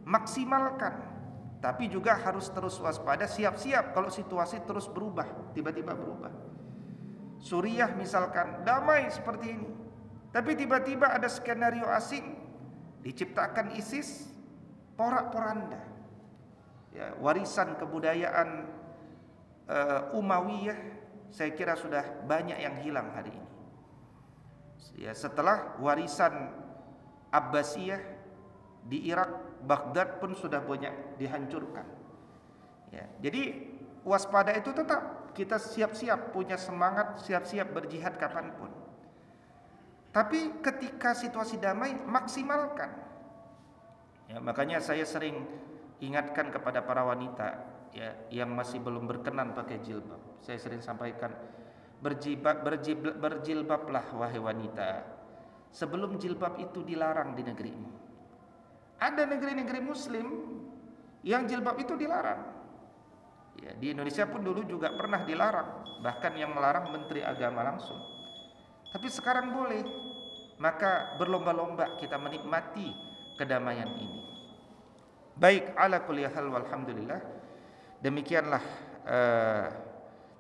maksimalkan. 0.04 1.16
Tapi 1.58 1.90
juga 1.90 2.14
harus 2.14 2.54
terus 2.54 2.78
waspada, 2.78 3.26
siap-siap 3.26 3.92
kalau 3.92 4.14
situasi 4.14 4.62
terus 4.70 4.86
berubah, 4.86 5.26
tiba-tiba 5.58 5.98
berubah. 5.98 6.30
Suriah 7.42 7.90
misalkan 7.98 8.62
damai 8.62 9.10
seperti 9.10 9.58
ini, 9.58 9.70
tapi 10.30 10.54
tiba-tiba 10.54 11.10
ada 11.10 11.26
skenario 11.26 11.90
asing 11.90 12.38
diciptakan 13.02 13.74
ISIS 13.74 14.30
porak-poranda. 14.94 15.82
Ya, 16.94 17.14
warisan 17.22 17.78
kebudayaan 17.78 18.70
uh, 19.70 20.18
Umayyah 20.18 20.97
saya 21.32 21.52
kira 21.54 21.76
sudah 21.76 22.24
banyak 22.26 22.58
yang 22.58 22.76
hilang 22.82 23.12
hari 23.14 23.32
ini. 23.32 23.52
Ya, 24.98 25.14
setelah 25.14 25.78
warisan 25.78 26.54
Abbasiyah 27.30 28.02
di 28.88 29.06
Irak, 29.12 29.62
Baghdad 29.62 30.18
pun 30.18 30.34
sudah 30.34 30.64
banyak 30.64 31.20
dihancurkan. 31.22 31.86
Ya, 32.90 33.06
jadi 33.22 33.68
waspada 34.08 34.56
itu 34.56 34.72
tetap 34.74 35.34
kita 35.38 35.62
siap-siap 35.62 36.34
punya 36.34 36.58
semangat, 36.58 37.22
siap-siap 37.22 37.70
berjihad 37.76 38.18
kapan 38.18 38.50
pun. 38.58 38.74
Tapi 40.10 40.64
ketika 40.66 41.14
situasi 41.14 41.62
damai 41.62 41.94
maksimalkan. 41.94 42.90
Ya, 44.34 44.42
makanya 44.42 44.82
saya 44.82 45.06
sering 45.06 45.46
ingatkan 46.02 46.50
kepada 46.50 46.82
para 46.82 47.06
wanita 47.06 47.77
ya 47.94 48.16
yang 48.34 48.52
masih 48.52 48.82
belum 48.84 49.08
berkenan 49.08 49.56
pakai 49.56 49.80
jilbab. 49.84 50.20
Saya 50.44 50.58
sering 50.60 50.84
sampaikan 50.84 51.34
berjilbab 51.98 52.62
berjilbab 52.62 53.16
berjilbablah 53.18 54.06
wahai 54.14 54.38
wanita 54.38 55.18
sebelum 55.74 56.18
jilbab 56.18 56.58
itu 56.62 56.84
dilarang 56.84 57.34
di 57.34 57.44
negerimu. 57.46 57.90
Ada 58.98 59.30
negeri-negeri 59.30 59.80
muslim 59.82 60.26
yang 61.22 61.46
jilbab 61.46 61.78
itu 61.78 61.94
dilarang. 61.94 62.58
Ya, 63.58 63.74
di 63.74 63.94
Indonesia 63.94 64.26
pun 64.30 64.46
dulu 64.46 64.62
juga 64.66 64.94
pernah 64.94 65.26
dilarang, 65.26 66.02
bahkan 66.06 66.34
yang 66.38 66.54
melarang 66.54 66.94
menteri 66.94 67.26
agama 67.26 67.66
langsung. 67.66 67.98
Tapi 68.94 69.08
sekarang 69.10 69.54
boleh. 69.54 69.84
Maka 70.58 71.14
berlomba-lomba 71.22 72.02
kita 72.02 72.18
menikmati 72.18 72.90
kedamaian 73.38 73.94
ini. 73.94 74.26
Baik 75.38 75.78
ala 75.78 76.02
kulli 76.02 76.26
hal 76.26 76.50
walhamdulillah 76.50 77.37
Demikianlah 77.98 78.64
uh, 79.08 79.66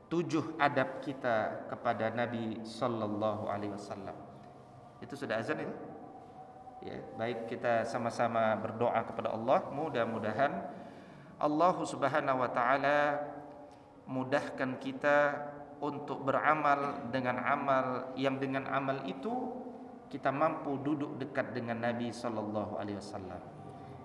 tujuh 0.07 0.55
adab 0.61 1.01
kita 1.03 1.67
kepada 1.67 2.13
Nabi 2.13 2.61
Sallallahu 2.63 3.49
Alaihi 3.49 3.73
Wasallam. 3.73 4.15
Itu 5.03 5.17
sudah 5.17 5.41
azan. 5.41 5.67
Ya, 6.85 7.01
baik 7.17 7.49
kita 7.49 7.83
sama-sama 7.89 8.53
berdoa 8.61 9.01
kepada 9.03 9.33
Allah. 9.33 9.65
Mudah-mudahan 9.73 10.53
Allah 11.41 11.75
Subhanahu 11.81 12.45
Wa 12.45 12.49
Taala 12.53 12.99
mudahkan 14.07 14.79
kita 14.79 15.17
untuk 15.77 16.25
beramal 16.25 17.09
dengan 17.13 17.37
amal 17.43 17.85
yang 18.17 18.41
dengan 18.41 18.65
amal 18.65 19.05
itu 19.05 19.53
kita 20.07 20.31
mampu 20.31 20.79
duduk 20.81 21.19
dekat 21.19 21.51
dengan 21.51 21.83
Nabi 21.83 22.09
Sallallahu 22.09 22.79
Alaihi 22.79 22.97
Wasallam, 22.97 23.41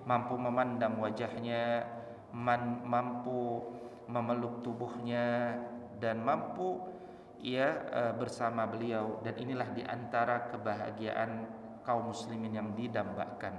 mampu 0.04 0.34
memandang 0.34 0.98
wajahnya, 0.98 1.86
man, 2.32 2.84
mampu 2.84 3.62
memeluk 4.08 4.64
tubuhnya 4.64 5.56
dan 6.00 6.20
mampu 6.20 6.82
ia 7.42 7.68
uh, 7.90 8.12
bersama 8.14 8.66
beliau 8.66 9.18
dan 9.22 9.34
inilah 9.38 9.68
di 9.74 9.82
antara 9.82 10.46
kebahagiaan 10.50 11.46
kaum 11.82 12.10
muslimin 12.10 12.54
yang 12.54 12.70
didambakan. 12.74 13.54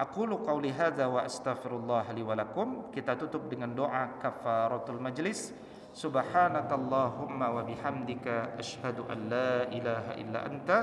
Aku 0.00 0.24
lu 0.24 0.40
qauli 0.40 0.72
hadza 0.72 1.04
wa 1.12 1.28
astaghfirullah 1.28 2.08
li 2.16 2.24
wa 2.24 2.32
lakum. 2.32 2.88
Kita 2.88 3.20
tutup 3.20 3.52
dengan 3.52 3.76
doa 3.76 4.16
kafaratul 4.16 4.96
majlis. 4.96 5.52
Subhanakallahumma 5.92 7.52
wa 7.52 7.60
bihamdika 7.60 8.56
asyhadu 8.56 9.04
an 9.12 9.28
la 9.28 9.68
ilaha 9.68 10.16
illa 10.16 10.40
anta 10.48 10.78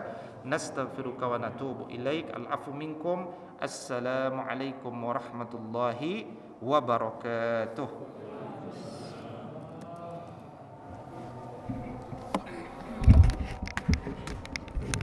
nastaghfiruka 0.46 1.34
wa 1.34 1.42
natubu 1.42 1.90
ilaik. 1.90 2.30
Al-afu 2.30 2.70
minkum. 2.70 3.34
Assalamu 3.58 4.46
alaikum 4.46 4.94
warahmatullahi 4.94 6.30
wabarakatuh 6.30 6.47
wabarakatuh. 6.62 8.17